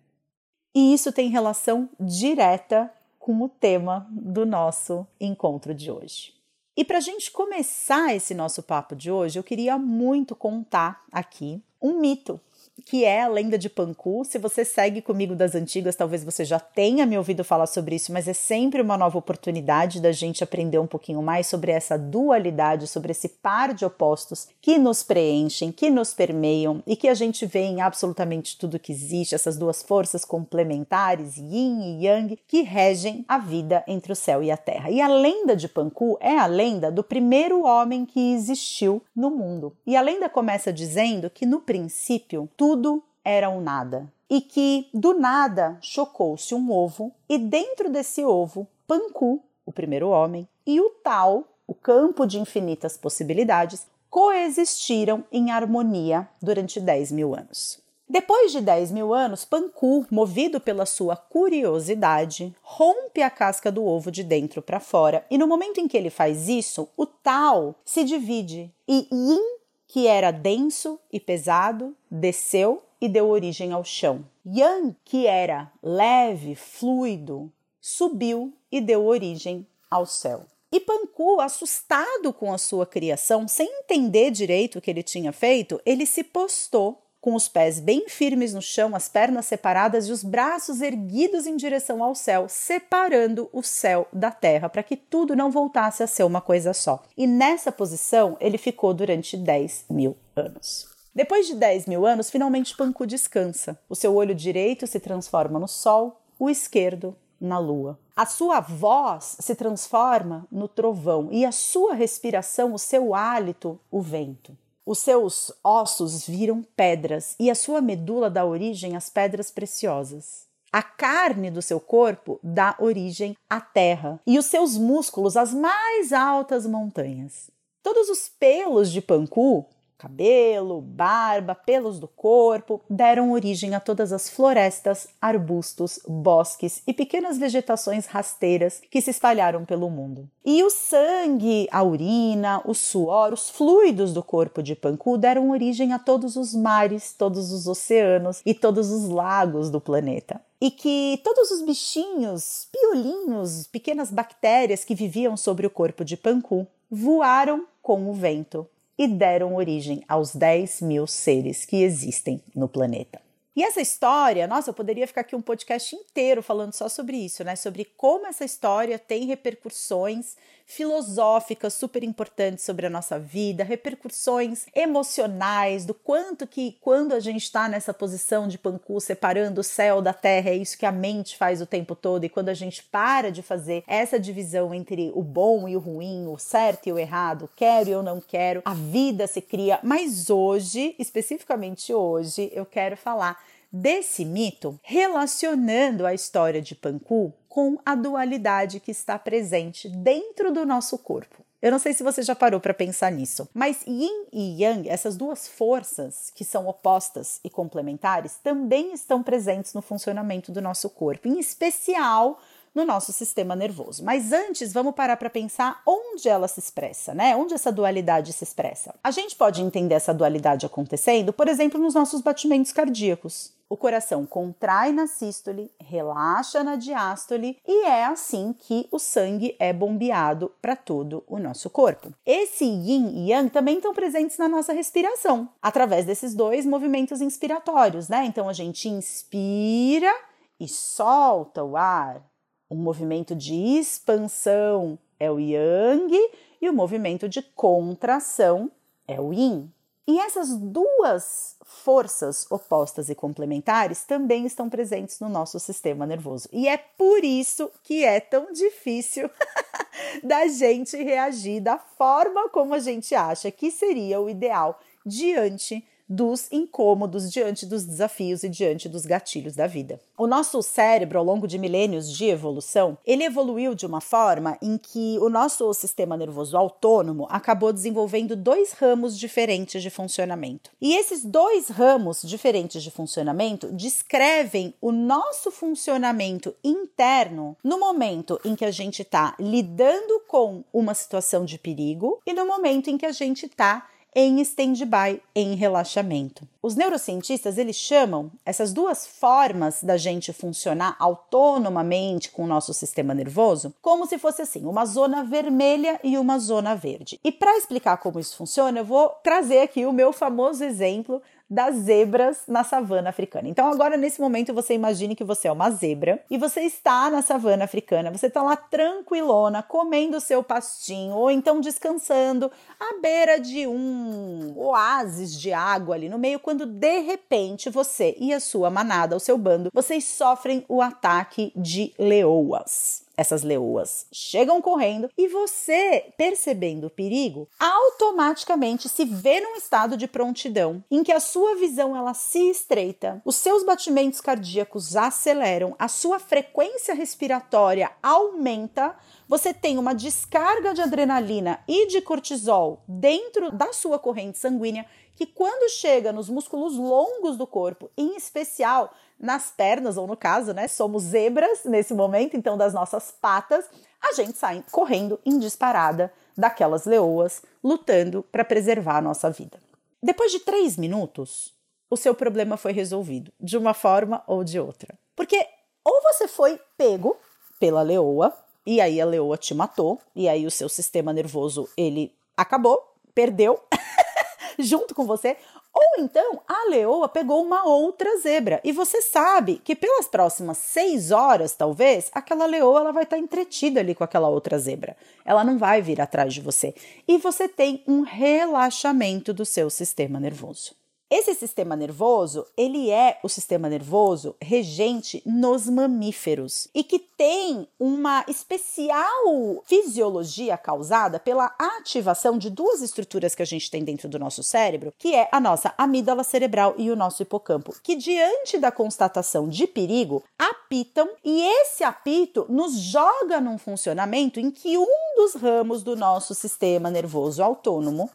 E 0.75 0.95
isso 0.95 1.13
tem 1.13 1.29
relação 1.29 1.89
direta 1.99 2.93
com 3.19 3.43
o 3.43 3.49
tema 3.49 4.07
do 4.11 4.47
nosso 4.47 5.07
encontro 5.21 5.75
de 5.75 5.91
hoje. 5.91 6.35
E 6.77 6.85
para 6.85 6.99
a 6.99 7.01
gente 7.01 7.31
começar 7.31 8.15
esse 8.15 8.33
nosso 8.35 8.63
papo 8.63 8.97
de 8.97 9.11
hoje, 9.11 9.39
eu 9.39 9.43
queria 9.43 9.77
muito 9.77 10.35
contar 10.35 11.05
aqui 11.13 11.63
um 11.83 11.99
mito 12.01 12.41
que 12.81 13.05
é 13.05 13.23
a 13.23 13.29
lenda 13.29 13.59
de 13.59 13.69
Panku. 13.69 14.25
Se 14.25 14.39
você 14.39 14.65
segue 14.65 15.01
comigo 15.01 15.35
das 15.35 15.55
antigas, 15.55 15.97
talvez 15.97 16.25
você 16.25 16.45
já 16.45 16.59
tenha 16.59 17.07
me 17.07 17.17
ouvido 17.17 17.45
falar 17.45 17.67
sobre 17.67 17.97
isso, 17.97 18.13
mas 18.13 18.27
é 18.27 18.33
sempre 18.33 18.81
uma 18.81 18.97
nova 18.97 19.19
oportunidade 19.19 20.01
da 20.01 20.13
gente 20.13 20.43
aprender 20.43 20.79
um 20.79 20.87
pouquinho 20.87 21.23
mais 21.23 21.47
sobre 21.47 21.73
essa 21.73 21.99
dualidade, 21.99 22.87
sobre 22.87 23.13
esse 23.13 23.29
par 23.29 23.75
de 23.75 23.85
opostos 23.85 24.49
que 24.61 24.79
nos 24.79 25.03
preenchem, 25.03 25.71
que 25.73 25.91
nos 25.91 26.13
permeiam 26.15 26.83
e 26.87 26.97
que 26.97 27.09
a 27.09 27.15
gente 27.15 27.47
vê 27.47 27.61
em 27.61 27.81
absolutamente 27.81 28.59
tudo 28.59 28.79
que 28.79 28.93
existe, 28.93 29.35
essas 29.35 29.57
duas 29.57 29.83
forças 29.83 30.25
complementares, 30.25 31.37
yin 31.37 31.99
e 31.99 32.07
yang, 32.07 32.39
que 32.49 32.63
regem 32.63 33.25
a 33.29 33.39
vida 33.39 33.85
entre 33.87 34.13
o 34.13 34.17
céu 34.17 34.43
e 34.43 34.51
a 34.51 34.57
terra. 34.57 34.91
E 34.91 35.01
a 35.01 35.09
lenda 35.09 35.55
de 35.55 35.69
Panku 35.69 36.19
é 36.21 36.37
a 36.37 36.47
lenda 36.47 36.91
do 36.91 37.05
primeiro 37.05 37.65
homem 37.65 38.05
que 38.05 38.33
existiu 38.33 39.03
no 39.15 39.31
mundo. 39.31 39.77
E 39.87 39.97
a 39.97 40.01
lenda 40.01 40.29
começa 40.29 40.73
dizendo 40.73 41.31
que 41.31 41.47
no 41.47 41.61
princípio 41.61 42.49
tudo 42.57 42.70
tudo 42.71 43.03
era 43.25 43.51
um 43.51 43.61
nada. 43.61 44.07
E 44.29 44.41
que 44.41 44.89
do 44.95 45.13
nada 45.13 45.77
chocou-se 45.81 46.55
um 46.55 46.71
ovo, 46.71 47.13
e 47.29 47.37
dentro 47.37 47.91
desse 47.91 48.25
ovo, 48.25 48.65
Panku, 48.87 49.43
o 49.67 49.73
primeiro 49.73 50.09
homem, 50.09 50.47
e 50.65 50.81
o 50.81 50.91
Tal, 51.03 51.43
o 51.67 51.75
campo 51.75 52.25
de 52.25 52.39
infinitas 52.39 52.97
possibilidades, 52.97 53.89
coexistiram 54.09 55.25
em 55.33 55.51
harmonia 55.51 56.29
durante 56.41 56.79
10 56.79 57.11
mil 57.11 57.35
anos. 57.35 57.81
Depois 58.09 58.53
de 58.53 58.61
10 58.61 58.93
mil 58.93 59.13
anos, 59.13 59.45
Panku, 59.45 60.07
movido 60.09 60.61
pela 60.61 60.87
sua 60.87 61.17
curiosidade, 61.17 62.55
rompe 62.63 63.21
a 63.21 63.31
casca 63.31 63.71
do 63.73 63.85
ovo 63.85 64.13
de 64.13 64.23
dentro 64.23 64.63
para 64.63 64.79
fora, 64.79 65.27
e 65.29 65.37
no 65.37 65.49
momento 65.49 65.81
em 65.81 65.89
que 65.89 65.97
ele 65.97 66.11
faz 66.11 66.49
isso, 66.49 66.89
o 66.97 67.05
Tal 67.05 67.75
se 67.85 68.05
divide 68.05 68.73
e 68.87 69.09
Yin 69.11 69.60
que 69.93 70.07
era 70.07 70.31
denso 70.31 71.01
e 71.13 71.19
pesado, 71.19 71.97
desceu 72.09 72.81
e 73.01 73.09
deu 73.09 73.29
origem 73.29 73.73
ao 73.73 73.83
chão. 73.83 74.25
Yang, 74.47 74.95
que 75.05 75.27
era 75.27 75.73
leve, 75.83 76.55
fluido, 76.55 77.53
subiu 77.81 78.55
e 78.71 78.81
deu 78.81 79.05
origem 79.05 79.67
ao 79.91 80.07
céu. 80.07 80.47
E 80.71 80.79
Panku, 80.79 81.41
assustado 81.41 82.33
com 82.33 82.53
a 82.53 82.59
sua 82.59 82.87
criação, 82.87 83.49
sem 83.49 83.67
entender 83.81 84.31
direito 84.31 84.79
o 84.79 84.81
que 84.81 84.93
ele 84.93 85.03
tinha 85.03 85.33
feito, 85.33 85.81
ele 85.85 86.07
se 86.07 86.23
postou 86.23 87.00
com 87.21 87.35
os 87.35 87.49
pés 87.49 87.79
bem 87.79 88.09
firmes 88.09 88.55
no 88.55 88.63
chão, 88.63 88.97
as 88.97 89.09
pernas 89.09 89.47
separadas 89.47 90.09
e 90.09 90.13
os 90.13 90.25
braços 90.25 90.81
erguidos 90.81 91.47
em 91.47 91.57
direção 91.57 92.03
ao 92.03 92.15
céu, 92.15 92.47
separando 92.49 93.49
o 93.53 93.63
céu 93.63 94.09
da 94.13 94.31
terra, 94.31 94.69
para 94.69 94.83
que 94.83 94.97
tudo 94.97 95.37
não 95.37 95.51
voltasse 95.51 96.03
a 96.03 96.07
ser 96.07 96.25
uma 96.25 96.41
coisa 96.41 96.73
só. 96.73 97.03
E 97.17 97.27
nessa 97.27 97.71
posição 97.71 98.37
ele 98.41 98.57
ficou 98.57 98.95
durante 98.95 99.37
10 99.37 99.87
mil 99.91 100.17
anos. 100.35 100.89
Depois 101.15 101.47
de 101.47 101.55
10 101.57 101.87
mil 101.87 102.07
anos, 102.07 102.31
finalmente 102.31 102.77
Panku 102.77 103.07
descansa. 103.07 103.79
O 103.89 103.95
seu 103.95 104.15
olho 104.15 104.35
direito 104.35 104.87
se 104.87 105.01
transforma 105.01 105.59
no 105.59 105.69
sol, 105.69 106.23
o 106.39 106.49
esquerdo 106.49 107.17
na 107.41 107.59
lua. 107.59 107.99
A 108.15 108.27
sua 108.27 108.61
voz 108.61 109.37
se 109.41 109.55
transforma 109.55 110.47
no 110.53 110.69
trovão 110.69 111.29
e 111.33 111.45
a 111.45 111.53
sua 111.53 111.95
respiração, 111.95 112.75
o 112.75 112.79
seu 112.79 113.15
hálito, 113.15 113.81
o 113.91 114.01
vento. 114.01 114.57
Os 114.91 114.99
seus 114.99 115.53
ossos 115.63 116.27
viram 116.27 116.67
pedras 116.75 117.37
e 117.39 117.49
a 117.49 117.55
sua 117.55 117.81
medula 117.81 118.29
dá 118.29 118.45
origem 118.45 118.97
às 118.97 119.09
pedras 119.09 119.49
preciosas. 119.49 120.49
A 120.73 120.83
carne 120.83 121.49
do 121.49 121.63
seu 121.63 121.79
corpo 121.79 122.41
dá 122.43 122.75
origem 122.77 123.37
à 123.49 123.61
terra 123.61 124.21
e 124.27 124.37
os 124.37 124.47
seus 124.47 124.77
músculos 124.77 125.37
às 125.37 125.55
mais 125.55 126.13
altas 126.13 126.67
montanhas. 126.67 127.53
Todos 127.85 128.09
os 128.09 128.29
pelos 128.29 128.91
de 128.91 129.01
Panku 129.01 129.65
Cabelo, 130.01 130.81
barba, 130.81 131.55
pelos 131.55 131.99
do 131.99 132.09
corpo 132.09 132.81
deram 132.89 133.33
origem 133.33 133.75
a 133.75 133.81
todas 133.81 134.15
as 134.15 134.31
florestas, 134.31 135.07
arbustos, 135.21 136.01
bosques 136.09 136.83
e 136.87 136.95
pequenas 136.95 137.37
vegetações 137.37 138.07
rasteiras 138.07 138.81
que 138.91 139.03
se 139.03 139.11
espalharam 139.11 139.67
pelo 139.67 139.91
mundo. 139.91 140.27
E 140.43 140.65
o 140.65 140.71
sangue, 140.71 141.69
a 141.71 141.83
urina, 141.83 142.63
o 142.65 142.73
suor, 142.73 143.35
os 143.35 143.51
fluidos 143.51 144.15
do 144.15 144.23
corpo 144.23 144.63
de 144.63 144.75
Panku 144.75 145.19
deram 145.19 145.51
origem 145.51 145.93
a 145.93 145.99
todos 145.99 146.35
os 146.35 146.55
mares, 146.55 147.13
todos 147.13 147.53
os 147.53 147.67
oceanos 147.67 148.41
e 148.47 148.55
todos 148.55 148.91
os 148.91 149.07
lagos 149.11 149.69
do 149.69 149.83
planeta 149.83 150.41
e 150.59 150.71
que 150.71 151.21
todos 151.23 151.51
os 151.51 151.63
bichinhos, 151.63 152.69
piolinhos, 152.73 153.67
pequenas 153.67 154.11
bactérias 154.11 154.83
que 154.83 154.95
viviam 154.95 155.37
sobre 155.37 155.67
o 155.67 155.71
corpo 155.71 156.05
de 156.07 156.17
Panku 156.17 156.67
voaram 156.91 157.67
com 157.83 158.11
o 158.11 158.15
vento 158.15 158.67
e 159.01 159.09
deram 159.09 159.55
origem 159.55 160.05
aos 160.07 160.37
10 160.37 160.83
mil 160.83 161.07
seres 161.07 161.65
que 161.65 161.83
existem 161.83 162.39
no 162.55 162.69
planeta. 162.69 163.19
E 163.57 163.65
essa 163.65 163.81
história, 163.81 164.47
nossa, 164.47 164.69
eu 164.69 164.75
poderia 164.75 165.07
ficar 165.07 165.23
aqui 165.23 165.35
um 165.35 165.41
podcast 165.41 165.97
inteiro 165.97 166.43
falando 166.43 166.75
só 166.75 166.87
sobre 166.87 167.17
isso, 167.17 167.43
né? 167.43 167.57
Sobre 167.57 167.87
como 167.97 168.27
essa 168.27 168.45
história 168.45 168.99
tem 168.99 169.25
repercussões 169.25 170.37
filosóficas 170.71 171.75
super 171.75 172.05
importantes 172.05 172.65
sobre 172.65 172.87
a 172.87 172.91
nossa 172.91 173.19
vida, 173.19 173.65
repercussões 173.65 174.67
emocionais, 174.75 175.85
do 175.85 175.93
quanto 175.93 176.47
que 176.47 176.79
quando 176.81 177.13
a 177.13 177.19
gente 177.19 177.43
está 177.43 177.69
nessa 177.69 177.93
posição 177.93 178.47
de 178.47 178.57
pancu, 178.57 179.01
separando 179.01 179.61
o 179.61 179.65
céu 179.65 180.01
da 180.01 180.13
terra, 180.13 180.51
é 180.51 180.57
isso 180.57 180.79
que 180.79 180.87
a 180.87 180.93
mente 180.93 181.37
faz 181.37 181.61
o 181.61 181.67
tempo 181.67 181.97
todo, 181.97 182.25
e 182.25 182.29
quando 182.29 182.51
a 182.51 182.55
gente 182.55 182.85
para 182.85 183.33
de 183.33 183.43
fazer 183.43 183.83
essa 183.87 184.19
divisão 184.19 184.73
entre 184.73 185.11
o 185.13 185.23
bom 185.23 185.69
e 185.69 185.77
o 185.77 185.81
ruim, 185.81 186.29
o 186.29 186.39
certo 186.39 186.89
e 186.89 186.93
o 186.93 186.99
errado, 186.99 187.51
quero 187.57 187.89
e 187.89 187.93
eu 187.93 188.03
não 188.03 188.21
quero, 188.21 188.63
a 188.65 188.75
vida 188.75 189.27
se 189.27 189.41
cria. 189.43 189.81
Mas 189.83 190.31
hoje, 190.31 190.95
especificamente 191.01 191.93
hoje, 191.93 192.49
eu 192.55 192.65
quero 192.65 192.97
falar 192.97 193.43
desse 193.73 194.25
mito 194.25 194.79
relacionando 194.83 196.07
a 196.07 196.15
história 196.15 196.61
de 196.61 196.75
Panku 196.75 197.33
com 197.49 197.79
a 197.85 197.95
dualidade 197.95 198.81
que 198.81 198.91
está 198.91 199.19
presente 199.19 199.89
dentro 199.89 200.53
do 200.53 200.65
nosso 200.65 200.97
corpo. 200.99 201.45
Eu 201.63 201.71
não 201.71 201.79
sei 201.79 201.93
se 201.93 202.03
você 202.03 202.23
já 202.23 202.35
parou 202.35 202.59
para 202.59 202.73
pensar 202.73 203.13
nisso, 203.13 203.47
mas 203.53 203.83
Yin 203.87 204.27
e 204.33 204.63
Yang, 204.63 204.89
essas 204.89 205.15
duas 205.15 205.47
forças 205.47 206.31
que 206.35 206.43
são 206.43 206.67
opostas 206.67 207.39
e 207.45 207.51
complementares, 207.51 208.39
também 208.43 208.95
estão 208.95 209.23
presentes 209.23 209.75
no 209.75 209.83
funcionamento 209.83 210.51
do 210.51 210.63
nosso 210.63 210.89
corpo, 210.89 211.29
em 211.29 211.39
especial 211.39 212.41
no 212.75 212.87
nosso 212.87 213.13
sistema 213.13 213.55
nervoso. 213.55 214.03
Mas 214.03 214.33
antes, 214.33 214.73
vamos 214.73 214.95
parar 214.95 215.17
para 215.19 215.29
pensar 215.29 215.83
onde 215.87 216.29
ela 216.29 216.49
se 216.49 216.61
expressa, 216.61 217.13
né? 217.13 217.37
Onde 217.37 217.53
essa 217.53 217.71
dualidade 217.71 218.33
se 218.33 218.45
expressa. 218.45 218.95
A 219.03 219.11
gente 219.11 219.37
pode 219.37 219.61
entender 219.61 219.97
essa 219.97 220.15
dualidade 220.15 220.65
acontecendo, 220.65 221.33
por 221.33 221.49
exemplo, 221.49 221.79
nos 221.79 221.95
nossos 221.95 222.23
batimentos 222.23 222.73
cardíacos. 222.73 223.53
O 223.73 223.77
coração 223.77 224.27
contrai 224.27 224.91
na 224.91 225.07
sístole, 225.07 225.71
relaxa 225.79 226.65
na 226.65 226.75
diástole 226.75 227.57
e 227.65 227.85
é 227.85 228.05
assim 228.05 228.53
que 228.53 228.89
o 228.91 228.99
sangue 228.99 229.55
é 229.61 229.73
bombeado 229.73 230.53
para 230.61 230.75
todo 230.75 231.23
o 231.25 231.39
nosso 231.39 231.71
corpo. 231.71 232.13
Esse 232.27 232.65
yin 232.65 233.11
e 233.15 233.31
yang 233.31 233.49
também 233.49 233.77
estão 233.77 233.95
presentes 233.95 234.37
na 234.39 234.49
nossa 234.49 234.73
respiração, 234.73 235.49
através 235.63 236.05
desses 236.05 236.35
dois 236.35 236.67
movimentos 236.67 237.21
inspiratórios, 237.21 238.09
né? 238.09 238.25
Então 238.25 238.49
a 238.49 238.53
gente 238.53 238.89
inspira 238.89 240.13
e 240.59 240.67
solta 240.67 241.63
o 241.63 241.77
ar. 241.77 242.29
O 242.69 242.75
movimento 242.75 243.37
de 243.37 243.55
expansão 243.55 244.99
é 245.17 245.31
o 245.31 245.39
yang 245.39 246.13
e 246.61 246.69
o 246.69 246.73
movimento 246.73 247.29
de 247.29 247.41
contração 247.41 248.69
é 249.07 249.21
o 249.21 249.33
yin. 249.33 249.73
E 250.11 250.19
essas 250.19 250.57
duas 250.57 251.55
forças 251.65 252.45
opostas 252.51 253.09
e 253.09 253.15
complementares 253.15 254.03
também 254.03 254.45
estão 254.45 254.69
presentes 254.69 255.21
no 255.21 255.29
nosso 255.29 255.61
sistema 255.61 256.05
nervoso. 256.05 256.49
E 256.53 256.67
é 256.67 256.77
por 256.77 257.23
isso 257.23 257.71
que 257.85 258.05
é 258.05 258.19
tão 258.19 258.53
difícil 258.53 259.31
da 260.25 260.49
gente 260.49 260.97
reagir 260.97 261.61
da 261.61 261.79
forma 261.79 262.49
como 262.49 262.75
a 262.75 262.81
gente 262.81 263.15
acha 263.15 263.53
que 263.53 263.71
seria 263.71 264.21
o 264.21 264.29
ideal 264.29 264.81
diante 265.07 265.87
dos 266.11 266.51
incômodos, 266.51 267.31
diante 267.31 267.65
dos 267.65 267.85
desafios 267.85 268.43
e 268.43 268.49
diante 268.49 268.89
dos 268.89 269.07
gatilhos 269.07 269.55
da 269.55 269.69
vida. 269.69 270.01
O 270.19 270.27
nosso 270.27 270.61
cérebro, 270.61 271.21
ao 271.21 271.25
longo 271.25 271.47
de 271.47 271.57
milênios 271.57 272.13
de 272.13 272.25
evolução, 272.25 272.99
ele 273.07 273.23
evoluiu 273.23 273.77
de 273.77 273.87
uma 273.87 274.01
forma 274.01 274.59
em 274.61 274.77
que 274.77 275.17
o 275.21 275.31
nosso 275.31 275.73
sistema 275.73 276.17
nervoso 276.17 276.57
autônomo 276.57 277.29
acabou 277.31 277.73
desenvolvendo 277.73 278.35
dois 278.35 278.73
ramos 278.73 279.17
diferentes 279.17 279.81
de 279.81 279.89
funcionamento. 279.89 280.73
E 280.81 280.97
esses 280.97 281.25
dois 281.25 281.69
ramos 281.69 282.23
diferentes 282.23 282.83
de 282.83 282.91
funcionamento 282.91 283.69
descrevem 283.69 284.75
o 284.81 284.91
nosso 284.91 285.53
funcionamento 285.53 286.53
interno 286.65 287.57
no 287.63 287.79
momento 287.79 288.41
em 288.45 288.57
que 288.57 288.65
a 288.65 288.71
gente 288.73 289.03
está 289.03 289.37
lidando 289.39 290.21
com 290.27 290.65
uma 290.73 290.95
situação 290.95 291.45
de 291.45 291.57
perigo 291.57 292.21
e 292.27 292.33
no 292.33 292.47
momento 292.47 292.91
em 292.91 292.99
que 292.99 293.07
a 293.07 293.13
gente 293.13 293.47
está 293.47 293.87
em 294.15 294.41
stand-by, 294.41 295.21
em 295.35 295.55
relaxamento. 295.55 296.47
Os 296.63 296.75
neurocientistas 296.75 297.57
eles 297.57 297.77
chamam 297.77 298.31
essas 298.45 298.73
duas 298.73 299.07
formas 299.07 299.83
da 299.83 299.97
gente 299.97 300.33
funcionar 300.33 300.97
autonomamente 300.99 302.31
com 302.31 302.45
o 302.45 302.47
nosso 302.47 302.75
sistema 302.75 303.15
nervoso 303.15 303.73
como 303.81 304.07
se 304.07 304.19
fosse 304.19 304.43
assim, 304.43 304.67
uma 304.67 304.85
zona 304.85 305.25
vermelha 305.25 305.99
e 306.05 306.19
uma 306.19 306.39
zona 306.39 306.75
verde. 306.75 307.19
E 307.25 307.33
para 307.33 307.57
explicar 307.57 307.97
como 307.97 308.21
isso 308.21 308.37
funciona, 308.37 308.81
eu 308.81 308.85
vou 308.85 309.09
trazer 309.23 309.61
aqui 309.61 309.87
o 309.87 309.93
meu 309.93 310.13
famoso 310.13 310.63
exemplo 310.65 311.23
das 311.51 311.75
zebras 311.75 312.45
na 312.47 312.63
savana 312.63 313.11
africana. 313.11 313.49
Então, 313.49 313.71
agora 313.71 313.97
nesse 313.97 314.21
momento, 314.21 314.55
você 314.55 314.75
imagine 314.75 315.17
que 315.17 315.25
você 315.25 315.49
é 315.49 315.53
uma 315.53 315.71
zebra 315.71 316.23
e 316.31 316.39
você 316.39 316.61
está 316.61 317.11
na 317.11 317.23
savana 317.23 317.65
africana, 317.65 318.11
você 318.11 318.29
está 318.29 318.41
lá 318.43 318.55
tranquilona, 318.55 319.63
comendo 319.63 320.17
o 320.17 320.21
seu 320.21 320.45
pastinho 320.45 321.17
ou 321.17 321.31
então 321.31 321.61
descansando 321.61 322.51
à 322.79 323.01
beira 323.01 323.41
de 323.41 323.67
um 323.67 324.55
oásis 324.57 325.39
de 325.39 325.53
água 325.53 325.97
ali 325.97 326.09
no 326.09 326.19
meio, 326.19 326.39
quando 326.39 326.65
de 326.65 327.01
repente 327.01 327.69
você 327.69 328.15
e 328.19 328.33
a 328.33 328.39
sua 328.39 328.71
manada, 328.71 329.17
o 329.17 329.21
seu 329.21 329.37
bando, 329.37 329.71
vocês 329.75 330.05
sofrem 330.05 330.65
o 330.69 330.81
ataque 330.81 331.53
de 331.57 331.93
leoas 331.99 333.10
essas 333.21 333.43
leoas 333.43 334.07
chegam 334.11 334.63
correndo 334.63 335.11
e 335.15 335.29
você, 335.29 336.11
percebendo 336.17 336.87
o 336.87 336.91
perigo, 336.91 337.47
automaticamente 337.59 338.89
se 338.89 339.05
vê 339.05 339.41
num 339.41 339.57
estado 339.57 339.95
de 339.95 340.09
prontidão 340.09 340.83
em 340.91 341.03
que 341.03 341.13
a 341.13 341.21
sua 341.21 341.55
visão 341.57 341.95
ela 341.95 342.15
se 342.15 342.49
estreita, 342.49 343.21
os 343.23 343.37
seus 343.37 343.63
batimentos 343.63 344.23
cardíacos 344.23 344.97
aceleram, 344.97 345.77
a 345.79 345.87
sua 345.87 346.19
frequência 346.19 346.95
respiratória 346.95 347.91
aumenta, 348.03 348.97
você 349.29 349.53
tem 349.53 349.77
uma 349.77 349.95
descarga 349.95 350.73
de 350.73 350.81
adrenalina 350.81 351.63
e 351.69 351.89
de 351.89 352.01
cortisol 352.01 352.83
dentro 352.89 353.53
da 353.53 353.71
sua 353.75 353.99
corrente 353.99 354.39
sanguínea 354.39 354.87
que 355.15 355.27
quando 355.27 355.71
chega 355.71 356.11
nos 356.11 356.31
músculos 356.31 356.79
longos 356.79 357.37
do 357.37 357.47
corpo, 357.47 357.91
em 357.95 358.17
especial 358.17 358.95
nas 359.21 359.51
pernas, 359.51 359.99
ou 359.99 360.07
no 360.07 360.17
caso, 360.17 360.55
né, 360.55 360.67
somos 360.67 361.03
zebras 361.03 361.65
nesse 361.65 361.93
momento, 361.93 362.37
então 362.37 362.57
das 362.57 362.73
nossas 362.73 363.11
patas, 363.11 363.67
a 364.01 364.15
gente 364.15 364.39
sai 364.39 364.65
correndo 364.73 365.21
em 365.27 365.39
disparada 365.39 366.11
daquelas 366.37 366.87
leoas, 366.87 367.43
lutando 367.63 368.23
para 368.33 368.45
preservar 368.45 368.97
a 368.97 369.03
nossa 369.03 369.31
vida. 369.31 369.61
Depois 370.03 370.33
de 370.33 370.41
três 370.41 370.79
minutos, 370.79 371.53
o 371.91 371.97
seu 371.97 372.15
problema 372.15 372.57
foi 372.57 372.73
resolvido, 372.73 373.31
de 373.39 373.59
uma 373.59 373.75
forma 373.75 374.23
ou 374.27 374.43
de 374.43 374.59
outra. 374.59 374.99
Porque 375.15 375.47
ou 375.85 376.01
você 376.03 376.27
foi 376.27 376.59
pego 376.79 377.17
pela 377.59 377.83
leoa, 377.83 378.35
e 378.65 378.81
aí 378.81 379.01
a 379.01 379.05
leoa 379.05 379.37
te 379.37 379.55
matou, 379.55 380.01
e 380.15 380.29
aí 380.29 380.47
o 380.47 380.51
seu 380.51 380.69
sistema 380.69 381.13
nervoso 381.13 381.69
ele 381.77 382.15
acabou, 382.37 382.95
perdeu 383.15 383.61
junto 384.59 384.95
com 384.95 385.05
você, 385.05 385.37
ou 385.73 386.03
então 386.03 386.43
a 386.49 386.69
leoa 386.69 387.09
pegou 387.09 387.43
uma 387.43 387.65
outra 387.65 388.19
zebra 388.19 388.61
e 388.65 388.73
você 388.73 389.01
sabe 389.01 389.61
que 389.65 389.77
pelas 389.77 390.09
próximas 390.09 390.59
seis 390.59 391.11
horas, 391.11 391.55
talvez, 391.55 392.11
aquela 392.13 392.47
leoa 392.47 392.81
ela 392.81 392.93
vai 392.93 393.05
estar 393.05 393.19
entretida 393.19 393.81
ali 393.81 393.95
com 393.95 394.03
aquela 394.03 394.29
outra 394.29 394.59
zebra. 394.59 394.97
Ela 395.25 395.45
não 395.45 395.59
vai 395.59 395.81
vir 395.81 396.01
atrás 396.01 396.35
de 396.35 396.41
você. 396.41 396.75
E 397.07 397.19
você 397.19 397.49
tem 397.49 397.85
um 397.87 398.03
relaxamento 398.03 399.33
do 399.33 399.45
seu 399.45 399.71
sistema 399.71 400.19
nervoso. 400.19 400.80
Esse 401.13 401.35
sistema 401.35 401.75
nervoso, 401.75 402.47
ele 402.57 402.89
é 402.89 403.19
o 403.25 403.29
sistema 403.29 403.69
nervoso 403.69 404.37
regente 404.41 405.21
nos 405.27 405.69
mamíferos 405.69 406.69
e 406.73 406.85
que 406.85 407.01
tem 407.01 407.67
uma 407.81 408.25
especial 408.29 409.61
fisiologia 409.65 410.57
causada 410.57 411.19
pela 411.19 411.53
ativação 411.59 412.39
de 412.39 412.49
duas 412.49 412.81
estruturas 412.81 413.35
que 413.35 413.43
a 413.43 413.45
gente 413.45 413.69
tem 413.69 413.83
dentro 413.83 414.09
do 414.09 414.21
nosso 414.21 414.45
cérebro, 414.45 414.95
que 414.97 415.13
é 415.13 415.29
a 415.33 415.41
nossa 415.41 415.75
amígdala 415.77 416.23
cerebral 416.23 416.77
e 416.79 416.93
o 416.93 416.97
nosso 416.97 417.25
hipocampo, 417.25 417.75
que 417.83 417.97
diante 417.97 418.57
da 418.57 418.71
constatação 418.71 419.49
de 419.49 419.67
perigo 419.67 420.23
apitam 420.39 421.11
e 421.25 421.43
esse 421.43 421.83
apito 421.83 422.47
nos 422.49 422.79
joga 422.79 423.41
num 423.41 423.59
funcionamento 423.59 424.39
em 424.39 424.49
que 424.49 424.79
um 424.79 424.87
dos 425.17 425.35
ramos 425.35 425.83
do 425.83 425.97
nosso 425.97 426.37
sistema 426.37 426.89
nervoso 426.89 427.43
autônomo 427.43 428.09